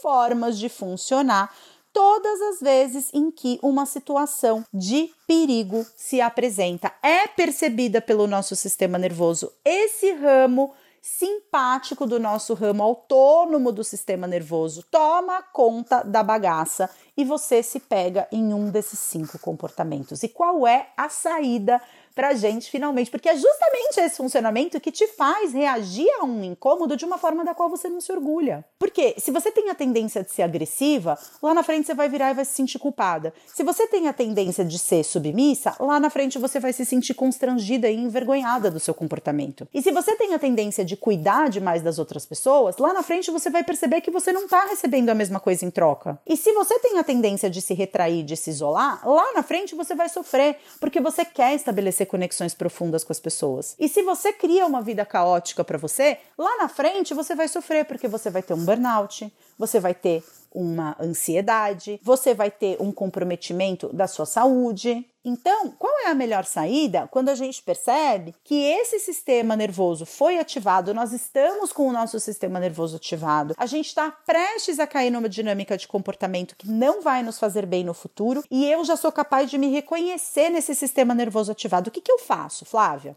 formas 0.00 0.58
de 0.58 0.68
funcionar 0.68 1.52
todas 1.92 2.40
as 2.40 2.60
vezes 2.60 3.10
em 3.12 3.30
que 3.30 3.58
uma 3.62 3.86
situação 3.86 4.64
de 4.72 5.10
perigo 5.26 5.86
se 5.96 6.20
apresenta. 6.20 6.92
É 7.02 7.26
percebida 7.26 8.00
pelo 8.00 8.26
nosso 8.26 8.56
sistema 8.56 8.98
nervoso. 8.98 9.52
Esse 9.64 10.12
ramo 10.12 10.72
simpático 11.02 12.06
do 12.06 12.20
nosso 12.20 12.54
ramo 12.54 12.80
autônomo 12.80 13.72
do 13.72 13.82
sistema 13.82 14.28
nervoso 14.28 14.84
toma 14.88 15.42
conta 15.42 16.04
da 16.04 16.22
bagaça 16.22 16.88
e 17.16 17.24
você 17.24 17.60
se 17.60 17.80
pega 17.80 18.28
em 18.30 18.54
um 18.54 18.70
desses 18.70 19.00
cinco 19.00 19.36
comportamentos. 19.40 20.22
E 20.22 20.28
qual 20.28 20.64
é 20.64 20.90
a 20.96 21.08
saída 21.08 21.82
pra 22.14 22.34
gente 22.34 22.70
finalmente, 22.70 23.10
porque 23.10 23.28
é 23.28 23.36
justamente 23.36 24.00
esse 24.00 24.16
funcionamento 24.16 24.80
que 24.80 24.92
te 24.92 25.06
faz 25.06 25.52
reagir 25.52 26.08
a 26.20 26.24
um 26.24 26.42
incômodo 26.44 26.96
de 26.96 27.04
uma 27.04 27.18
forma 27.18 27.44
da 27.44 27.54
qual 27.54 27.68
você 27.68 27.88
não 27.88 28.00
se 28.00 28.12
orgulha. 28.12 28.64
Porque 28.78 29.14
se 29.18 29.30
você 29.30 29.50
tem 29.50 29.70
a 29.70 29.74
tendência 29.74 30.22
de 30.22 30.30
ser 30.30 30.42
agressiva, 30.42 31.18
lá 31.42 31.54
na 31.54 31.62
frente 31.62 31.86
você 31.86 31.94
vai 31.94 32.08
virar 32.08 32.30
e 32.30 32.34
vai 32.34 32.44
se 32.44 32.54
sentir 32.54 32.78
culpada. 32.78 33.32
Se 33.46 33.62
você 33.62 33.86
tem 33.86 34.08
a 34.08 34.12
tendência 34.12 34.64
de 34.64 34.78
ser 34.78 35.04
submissa, 35.04 35.74
lá 35.78 35.98
na 36.00 36.10
frente 36.10 36.38
você 36.38 36.58
vai 36.58 36.72
se 36.72 36.84
sentir 36.84 37.14
constrangida 37.14 37.88
e 37.88 37.96
envergonhada 37.96 38.70
do 38.70 38.80
seu 38.80 38.94
comportamento. 38.94 39.66
E 39.72 39.82
se 39.82 39.90
você 39.90 40.16
tem 40.16 40.34
a 40.34 40.38
tendência 40.38 40.84
de 40.84 40.96
cuidar 40.96 41.48
demais 41.48 41.82
das 41.82 41.98
outras 41.98 42.26
pessoas, 42.26 42.76
lá 42.76 42.92
na 42.92 43.02
frente 43.02 43.30
você 43.30 43.50
vai 43.50 43.64
perceber 43.64 44.00
que 44.00 44.10
você 44.10 44.32
não 44.32 44.48
tá 44.48 44.66
recebendo 44.66 45.10
a 45.10 45.14
mesma 45.14 45.40
coisa 45.40 45.64
em 45.64 45.70
troca. 45.70 46.18
E 46.26 46.36
se 46.36 46.52
você 46.52 46.78
tem 46.78 46.98
a 46.98 47.04
tendência 47.04 47.48
de 47.48 47.60
se 47.60 47.74
retrair, 47.74 48.22
de 48.22 48.36
se 48.36 48.50
isolar, 48.50 49.06
lá 49.08 49.32
na 49.32 49.42
frente 49.42 49.74
você 49.74 49.94
vai 49.94 50.08
sofrer, 50.08 50.56
porque 50.80 51.00
você 51.00 51.24
quer 51.24 51.54
estabelecer 51.54 52.01
estabelecer 52.02 52.06
conexões 52.06 52.54
profundas 52.54 53.04
com 53.04 53.12
as 53.12 53.20
pessoas. 53.20 53.76
E 53.78 53.88
se 53.88 54.02
você 54.02 54.32
cria 54.32 54.66
uma 54.66 54.82
vida 54.82 55.04
caótica 55.04 55.64
para 55.64 55.78
você, 55.78 56.18
lá 56.36 56.58
na 56.58 56.68
frente 56.68 57.14
você 57.14 57.34
vai 57.34 57.48
sofrer 57.48 57.84
porque 57.84 58.08
você 58.08 58.30
vai 58.30 58.42
ter 58.42 58.54
um 58.54 58.64
burnout, 58.64 59.32
você 59.58 59.80
vai 59.80 59.94
ter 59.94 60.22
uma 60.54 60.96
ansiedade, 61.00 62.00
você 62.02 62.34
vai 62.34 62.50
ter 62.50 62.76
um 62.80 62.92
comprometimento 62.92 63.92
da 63.92 64.06
sua 64.06 64.26
saúde. 64.26 65.06
Então, 65.24 65.70
qual 65.78 66.00
é 66.00 66.08
a 66.08 66.14
melhor 66.14 66.44
saída 66.44 67.08
quando 67.08 67.28
a 67.28 67.34
gente 67.34 67.62
percebe 67.62 68.34
que 68.42 68.54
esse 68.54 68.98
sistema 68.98 69.54
nervoso 69.54 70.04
foi 70.04 70.38
ativado, 70.38 70.92
nós 70.92 71.12
estamos 71.12 71.72
com 71.72 71.86
o 71.88 71.92
nosso 71.92 72.18
sistema 72.18 72.58
nervoso 72.58 72.96
ativado, 72.96 73.54
a 73.56 73.66
gente 73.66 73.86
está 73.86 74.10
prestes 74.10 74.80
a 74.80 74.86
cair 74.86 75.10
numa 75.10 75.28
dinâmica 75.28 75.76
de 75.76 75.86
comportamento 75.86 76.56
que 76.56 76.68
não 76.68 77.02
vai 77.02 77.22
nos 77.22 77.38
fazer 77.38 77.66
bem 77.66 77.84
no 77.84 77.94
futuro 77.94 78.42
e 78.50 78.66
eu 78.66 78.84
já 78.84 78.96
sou 78.96 79.12
capaz 79.12 79.48
de 79.50 79.58
me 79.58 79.68
reconhecer 79.68 80.50
nesse 80.50 80.74
sistema 80.74 81.14
nervoso 81.14 81.52
ativado. 81.52 81.88
O 81.88 81.90
que, 81.90 82.00
que 82.00 82.12
eu 82.12 82.18
faço, 82.18 82.64
Flávia? 82.64 83.16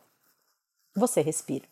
Você 0.96 1.22
respira. 1.22 1.66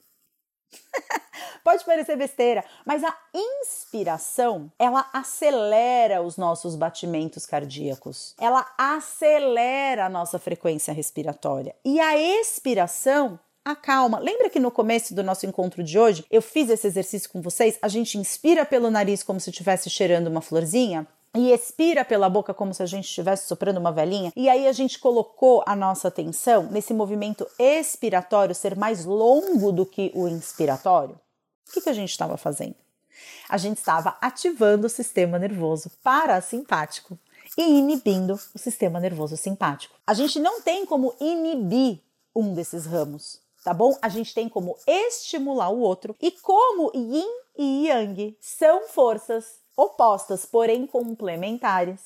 Pode 1.63 1.85
parecer 1.85 2.17
besteira, 2.17 2.63
mas 2.85 3.03
a 3.03 3.15
inspiração, 3.33 4.71
ela 4.77 5.09
acelera 5.13 6.21
os 6.21 6.35
nossos 6.35 6.75
batimentos 6.75 7.45
cardíacos. 7.45 8.35
Ela 8.39 8.65
acelera 8.77 10.05
a 10.05 10.09
nossa 10.09 10.37
frequência 10.37 10.93
respiratória. 10.93 11.73
E 11.85 11.99
a 11.99 12.17
expiração 12.17 13.39
acalma. 13.63 14.19
Lembra 14.19 14.49
que 14.49 14.59
no 14.59 14.69
começo 14.69 15.15
do 15.15 15.23
nosso 15.23 15.45
encontro 15.45 15.83
de 15.83 15.97
hoje 15.97 16.25
eu 16.29 16.41
fiz 16.41 16.69
esse 16.69 16.85
exercício 16.85 17.29
com 17.29 17.41
vocês? 17.41 17.79
A 17.81 17.87
gente 17.87 18.17
inspira 18.17 18.65
pelo 18.65 18.91
nariz 18.91 19.23
como 19.23 19.39
se 19.39 19.49
estivesse 19.49 19.89
cheirando 19.89 20.27
uma 20.27 20.41
florzinha 20.41 21.07
e 21.35 21.51
expira 21.51 22.05
pela 22.05 22.29
boca 22.29 22.53
como 22.53 22.73
se 22.73 22.83
a 22.83 22.85
gente 22.85 23.05
estivesse 23.05 23.47
soprando 23.47 23.79
uma 23.79 23.91
velhinha, 23.91 24.31
e 24.35 24.47
aí 24.47 24.67
a 24.67 24.71
gente 24.71 24.99
colocou 24.99 25.63
a 25.65 25.75
nossa 25.75 26.07
atenção 26.07 26.67
nesse 26.69 26.93
movimento 26.93 27.47
expiratório 27.57 28.53
ser 28.53 28.75
mais 28.75 29.03
longo 29.03 29.71
do 29.71 29.85
que 29.85 30.11
o 30.13 30.27
inspiratório, 30.27 31.19
o 31.67 31.71
que, 31.71 31.81
que 31.81 31.89
a 31.89 31.93
gente 31.93 32.11
estava 32.11 32.37
fazendo? 32.37 32.75
A 33.47 33.57
gente 33.57 33.77
estava 33.77 34.17
ativando 34.21 34.87
o 34.87 34.89
sistema 34.89 35.37
nervoso 35.37 35.91
parasimpático 36.03 37.17
e 37.57 37.61
inibindo 37.61 38.39
o 38.53 38.57
sistema 38.57 38.99
nervoso 38.99 39.37
simpático. 39.37 39.95
A 40.05 40.13
gente 40.13 40.39
não 40.39 40.61
tem 40.61 40.85
como 40.85 41.13
inibir 41.19 41.99
um 42.35 42.53
desses 42.53 42.85
ramos, 42.85 43.39
tá 43.63 43.73
bom? 43.73 43.97
A 44.01 44.09
gente 44.09 44.33
tem 44.33 44.49
como 44.49 44.77
estimular 44.87 45.69
o 45.69 45.79
outro 45.79 46.15
e 46.21 46.31
como 46.31 46.91
yin 46.95 47.29
e 47.57 47.87
yang 47.87 48.35
são 48.41 48.87
forças 48.87 49.59
opostas, 49.77 50.45
porém 50.45 50.87
complementares, 50.87 52.01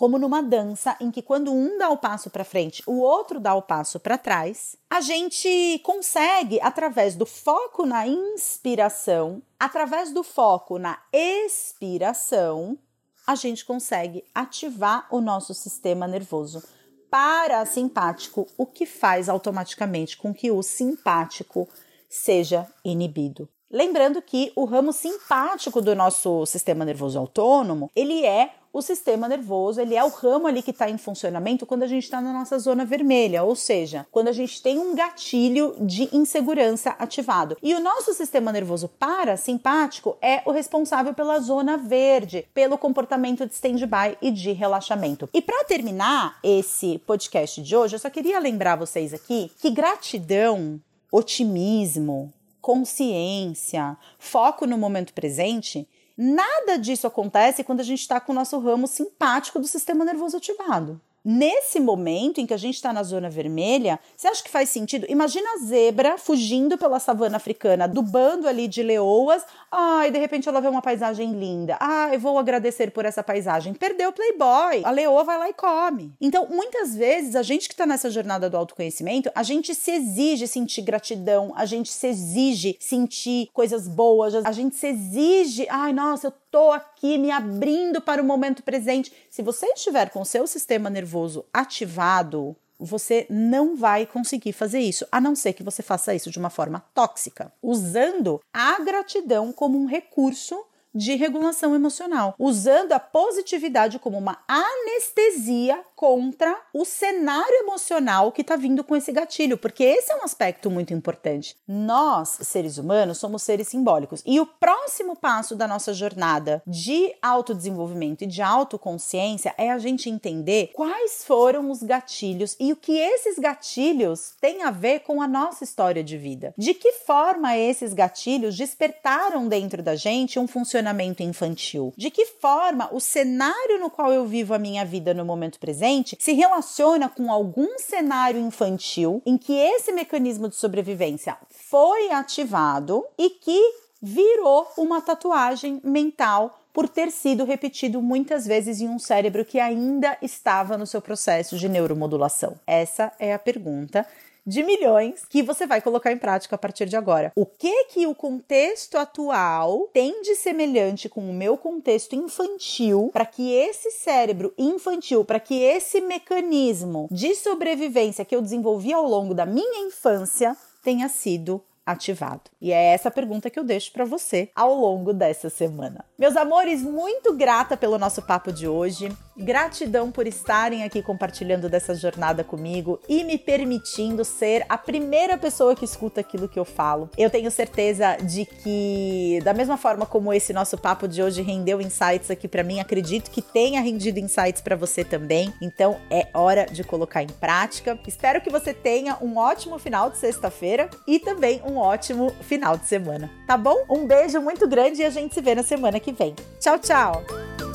como 0.00 0.18
numa 0.18 0.42
dança 0.42 0.96
em 0.98 1.10
que 1.10 1.20
quando 1.20 1.52
um 1.52 1.76
dá 1.76 1.90
o 1.90 1.98
passo 1.98 2.30
para 2.30 2.42
frente, 2.42 2.82
o 2.86 3.00
outro 3.00 3.38
dá 3.38 3.54
o 3.54 3.60
passo 3.60 4.00
para 4.00 4.16
trás, 4.16 4.74
a 4.88 5.02
gente 5.02 5.78
consegue 5.84 6.58
através 6.62 7.14
do 7.14 7.26
foco 7.26 7.84
na 7.84 8.06
inspiração, 8.06 9.42
através 9.58 10.10
do 10.10 10.22
foco 10.22 10.78
na 10.78 10.98
expiração, 11.12 12.78
a 13.26 13.34
gente 13.34 13.62
consegue 13.62 14.24
ativar 14.34 15.06
o 15.10 15.20
nosso 15.20 15.52
sistema 15.52 16.08
nervoso 16.08 16.62
parasimpático, 17.10 18.46
o 18.56 18.64
que 18.64 18.86
faz 18.86 19.28
automaticamente 19.28 20.16
com 20.16 20.32
que 20.32 20.50
o 20.50 20.62
simpático 20.62 21.68
seja 22.08 22.66
inibido. 22.82 23.46
Lembrando 23.70 24.22
que 24.22 24.50
o 24.56 24.64
ramo 24.64 24.94
simpático 24.94 25.82
do 25.82 25.94
nosso 25.94 26.46
sistema 26.46 26.86
nervoso 26.86 27.18
autônomo, 27.18 27.90
ele 27.94 28.24
é 28.24 28.54
o 28.72 28.80
sistema 28.80 29.28
nervoso, 29.28 29.80
ele 29.80 29.94
é 29.94 30.04
o 30.04 30.08
ramo 30.08 30.46
ali 30.46 30.62
que 30.62 30.70
está 30.70 30.88
em 30.88 30.98
funcionamento 30.98 31.66
quando 31.66 31.82
a 31.82 31.86
gente 31.86 32.04
está 32.04 32.20
na 32.20 32.32
nossa 32.32 32.58
zona 32.58 32.84
vermelha, 32.84 33.42
ou 33.42 33.56
seja, 33.56 34.06
quando 34.10 34.28
a 34.28 34.32
gente 34.32 34.62
tem 34.62 34.78
um 34.78 34.94
gatilho 34.94 35.74
de 35.80 36.08
insegurança 36.14 36.90
ativado. 36.98 37.56
E 37.62 37.74
o 37.74 37.80
nosso 37.80 38.14
sistema 38.14 38.52
nervoso 38.52 38.88
parasimpático 38.88 40.16
é 40.22 40.42
o 40.44 40.52
responsável 40.52 41.12
pela 41.12 41.40
zona 41.40 41.76
verde, 41.76 42.46
pelo 42.54 42.78
comportamento 42.78 43.46
de 43.46 43.54
stand-by 43.54 44.16
e 44.22 44.30
de 44.30 44.52
relaxamento. 44.52 45.28
E 45.32 45.42
para 45.42 45.64
terminar 45.64 46.38
esse 46.42 46.98
podcast 47.06 47.62
de 47.62 47.76
hoje, 47.76 47.96
eu 47.96 48.00
só 48.00 48.10
queria 48.10 48.38
lembrar 48.38 48.76
vocês 48.76 49.12
aqui 49.12 49.50
que 49.58 49.70
gratidão, 49.70 50.80
otimismo, 51.10 52.32
consciência, 52.60 53.96
foco 54.18 54.66
no 54.66 54.78
momento 54.78 55.12
presente, 55.12 55.88
nada 56.16 56.78
disso 56.78 57.06
acontece 57.06 57.64
quando 57.64 57.80
a 57.80 57.84
gente 57.84 58.00
está 58.00 58.20
com 58.20 58.32
o 58.32 58.34
nosso 58.34 58.58
ramo 58.58 58.86
simpático 58.86 59.58
do 59.58 59.66
sistema 59.66 60.04
nervoso 60.04 60.36
ativado. 60.36 61.00
Nesse 61.22 61.78
momento 61.78 62.40
em 62.40 62.46
que 62.46 62.54
a 62.54 62.56
gente 62.56 62.76
está 62.76 62.92
na 62.92 63.02
zona 63.02 63.28
vermelha, 63.28 64.00
você 64.16 64.26
acha 64.26 64.42
que 64.42 64.48
faz 64.48 64.70
sentido? 64.70 65.06
Imagina 65.08 65.46
a 65.54 65.58
zebra 65.58 66.16
fugindo 66.16 66.78
pela 66.78 66.98
savana 66.98 67.36
africana, 67.36 67.86
do 67.86 68.00
bando 68.00 68.48
ali 68.48 68.66
de 68.66 68.82
leoas. 68.82 69.44
Ai, 69.70 70.10
de 70.10 70.18
repente 70.18 70.48
ela 70.48 70.60
vê 70.60 70.68
uma 70.68 70.80
paisagem 70.80 71.32
linda. 71.32 71.78
Eu 72.12 72.18
vou 72.18 72.38
agradecer 72.38 72.90
por 72.90 73.04
essa 73.04 73.22
paisagem. 73.22 73.74
Perdeu 73.74 74.08
o 74.08 74.12
playboy. 74.12 74.82
A 74.82 74.90
leoa 74.90 75.22
vai 75.22 75.38
lá 75.38 75.50
e 75.50 75.52
come. 75.52 76.14
Então, 76.20 76.46
muitas 76.48 76.94
vezes, 76.94 77.36
a 77.36 77.42
gente 77.42 77.68
que 77.68 77.74
está 77.74 77.84
nessa 77.84 78.10
jornada 78.10 78.48
do 78.48 78.56
autoconhecimento, 78.56 79.30
a 79.34 79.42
gente 79.42 79.74
se 79.74 79.90
exige 79.90 80.46
sentir 80.46 80.82
gratidão, 80.82 81.52
a 81.54 81.66
gente 81.66 81.90
se 81.90 82.06
exige 82.06 82.76
sentir 82.80 83.48
coisas 83.52 83.86
boas, 83.86 84.34
a 84.34 84.52
gente 84.52 84.74
se 84.74 84.86
exige, 84.86 85.66
ai, 85.68 85.92
nossa, 85.92 86.28
eu 86.28 86.32
tô 86.50 86.70
aqui 86.72 87.16
me 87.16 87.30
abrindo 87.30 88.00
para 88.00 88.22
o 88.22 88.24
momento 88.24 88.62
presente. 88.62 89.12
Se 89.30 89.42
você 89.42 89.66
estiver 89.66 90.10
com 90.10 90.20
o 90.20 90.26
seu 90.26 90.46
sistema 90.46 90.90
nervoso 90.90 91.44
ativado, 91.52 92.56
você 92.78 93.26
não 93.28 93.76
vai 93.76 94.06
conseguir 94.06 94.52
fazer 94.52 94.80
isso, 94.80 95.06
a 95.12 95.20
não 95.20 95.36
ser 95.36 95.52
que 95.52 95.62
você 95.62 95.82
faça 95.82 96.14
isso 96.14 96.30
de 96.30 96.38
uma 96.38 96.50
forma 96.50 96.80
tóxica, 96.94 97.52
usando 97.62 98.40
a 98.52 98.80
gratidão 98.80 99.52
como 99.52 99.78
um 99.78 99.86
recurso 99.86 100.64
de 100.94 101.14
regulação 101.14 101.74
emocional, 101.74 102.34
usando 102.38 102.92
a 102.92 102.98
positividade 102.98 103.98
como 103.98 104.18
uma 104.18 104.38
anestesia 104.48 105.80
contra 105.94 106.56
o 106.74 106.84
cenário 106.84 107.54
emocional 107.56 108.32
que 108.32 108.40
está 108.40 108.56
vindo 108.56 108.82
com 108.82 108.96
esse 108.96 109.12
gatilho, 109.12 109.56
porque 109.58 109.84
esse 109.84 110.10
é 110.10 110.16
um 110.16 110.24
aspecto 110.24 110.70
muito 110.70 110.92
importante. 110.92 111.56
Nós, 111.68 112.38
seres 112.42 112.78
humanos, 112.78 113.18
somos 113.18 113.42
seres 113.42 113.68
simbólicos 113.68 114.22
e 114.26 114.40
o 114.40 114.46
próximo 114.46 115.14
passo 115.14 115.54
da 115.54 115.68
nossa 115.68 115.92
jornada 115.92 116.62
de 116.66 117.14
autodesenvolvimento 117.22 118.24
e 118.24 118.26
de 118.26 118.42
autoconsciência 118.42 119.54
é 119.56 119.70
a 119.70 119.78
gente 119.78 120.08
entender 120.08 120.70
quais 120.74 121.24
foram 121.24 121.70
os 121.70 121.82
gatilhos 121.82 122.56
e 122.58 122.72
o 122.72 122.76
que 122.76 122.98
esses 122.98 123.38
gatilhos 123.38 124.34
têm 124.40 124.62
a 124.62 124.70
ver 124.70 125.00
com 125.00 125.20
a 125.20 125.28
nossa 125.28 125.64
história 125.64 126.02
de 126.02 126.16
vida. 126.16 126.54
De 126.56 126.74
que 126.74 126.92
forma 126.92 127.56
esses 127.56 127.92
gatilhos 127.92 128.56
despertaram 128.56 129.46
dentro 129.46 129.82
da 129.82 129.94
gente 129.94 130.38
um 130.38 130.48
funcionamento 130.48 130.79
funcionamento 130.80 131.22
infantil? 131.22 131.92
De 131.96 132.10
que 132.10 132.26
forma 132.26 132.88
o 132.92 133.00
cenário 133.00 133.78
no 133.78 133.90
qual 133.90 134.12
eu 134.12 134.26
vivo 134.26 134.54
a 134.54 134.58
minha 134.58 134.84
vida 134.84 135.12
no 135.12 135.24
momento 135.24 135.58
presente 135.58 136.16
se 136.18 136.32
relaciona 136.32 137.08
com 137.08 137.30
algum 137.30 137.78
cenário 137.78 138.40
infantil 138.40 139.22
em 139.26 139.36
que 139.36 139.52
esse 139.52 139.92
mecanismo 139.92 140.48
de 140.48 140.56
sobrevivência 140.56 141.36
foi 141.50 142.10
ativado 142.10 143.04
e 143.18 143.30
que 143.30 143.60
virou 144.02 144.66
uma 144.78 145.00
tatuagem 145.00 145.80
mental 145.84 146.58
por 146.72 146.88
ter 146.88 147.10
sido 147.10 147.44
repetido 147.44 148.00
muitas 148.00 148.46
vezes 148.46 148.80
em 148.80 148.88
um 148.88 148.98
cérebro 148.98 149.44
que 149.44 149.60
ainda 149.60 150.16
estava 150.22 150.78
no 150.78 150.86
seu 150.86 151.02
processo 151.02 151.58
de 151.58 151.68
neuromodulação? 151.68 152.54
Essa 152.66 153.12
é 153.18 153.34
a 153.34 153.38
pergunta 153.38 154.06
de 154.50 154.64
milhões 154.64 155.24
que 155.28 155.44
você 155.44 155.64
vai 155.64 155.80
colocar 155.80 156.10
em 156.10 156.18
prática 156.18 156.56
a 156.56 156.58
partir 156.58 156.86
de 156.86 156.96
agora. 156.96 157.30
O 157.36 157.46
que 157.46 157.84
que 157.84 158.04
o 158.04 158.14
contexto 158.16 158.98
atual 158.98 159.88
tem 159.92 160.22
de 160.22 160.34
semelhante 160.34 161.08
com 161.08 161.20
o 161.20 161.32
meu 161.32 161.56
contexto 161.56 162.16
infantil 162.16 163.10
para 163.12 163.24
que 163.24 163.54
esse 163.54 163.92
cérebro 163.92 164.52
infantil, 164.58 165.24
para 165.24 165.38
que 165.38 165.62
esse 165.62 166.00
mecanismo 166.00 167.06
de 167.12 167.32
sobrevivência 167.36 168.24
que 168.24 168.34
eu 168.34 168.42
desenvolvi 168.42 168.92
ao 168.92 169.06
longo 169.06 169.34
da 169.34 169.46
minha 169.46 169.86
infância 169.86 170.56
tenha 170.82 171.08
sido 171.08 171.62
ativado? 171.90 172.50
E 172.60 172.72
é 172.72 172.92
essa 172.92 173.10
pergunta 173.10 173.50
que 173.50 173.58
eu 173.58 173.64
deixo 173.64 173.92
para 173.92 174.04
você 174.04 174.50
ao 174.54 174.74
longo 174.74 175.12
dessa 175.12 175.48
semana. 175.48 176.04
Meus 176.18 176.36
amores, 176.36 176.82
muito 176.82 177.34
grata 177.34 177.76
pelo 177.76 177.98
nosso 177.98 178.22
papo 178.22 178.52
de 178.52 178.68
hoje. 178.68 179.10
Gratidão 179.36 180.10
por 180.10 180.26
estarem 180.26 180.84
aqui 180.84 181.02
compartilhando 181.02 181.68
dessa 181.68 181.94
jornada 181.94 182.44
comigo 182.44 183.00
e 183.08 183.24
me 183.24 183.38
permitindo 183.38 184.22
ser 184.24 184.66
a 184.68 184.76
primeira 184.76 185.38
pessoa 185.38 185.74
que 185.74 185.84
escuta 185.84 186.20
aquilo 186.20 186.48
que 186.48 186.58
eu 186.58 186.64
falo. 186.64 187.08
Eu 187.16 187.30
tenho 187.30 187.50
certeza 187.50 188.16
de 188.16 188.44
que, 188.44 189.40
da 189.42 189.54
mesma 189.54 189.78
forma 189.78 190.04
como 190.04 190.32
esse 190.32 190.52
nosso 190.52 190.76
papo 190.76 191.08
de 191.08 191.22
hoje 191.22 191.40
rendeu 191.40 191.80
insights 191.80 192.30
aqui 192.30 192.46
para 192.46 192.62
mim, 192.62 192.80
acredito 192.80 193.30
que 193.30 193.40
tenha 193.40 193.80
rendido 193.80 194.18
insights 194.18 194.60
para 194.60 194.76
você 194.76 195.02
também. 195.02 195.52
Então 195.62 195.96
é 196.10 196.28
hora 196.34 196.66
de 196.66 196.84
colocar 196.84 197.22
em 197.22 197.28
prática. 197.28 197.98
Espero 198.06 198.40
que 198.40 198.50
você 198.50 198.74
tenha 198.74 199.16
um 199.22 199.38
ótimo 199.38 199.78
final 199.78 200.10
de 200.10 200.18
sexta-feira 200.18 200.90
e 201.06 201.18
também 201.18 201.62
um 201.64 201.78
ótimo 201.80 202.30
final 202.42 202.76
de 202.76 202.86
semana, 202.86 203.30
tá 203.46 203.56
bom? 203.56 203.84
Um 203.88 204.06
beijo 204.06 204.40
muito 204.40 204.68
grande 204.68 205.02
e 205.02 205.04
a 205.04 205.10
gente 205.10 205.34
se 205.34 205.40
vê 205.40 205.54
na 205.54 205.62
semana 205.62 205.98
que 205.98 206.12
vem. 206.12 206.34
Tchau, 206.58 206.78
tchau! 206.78 207.69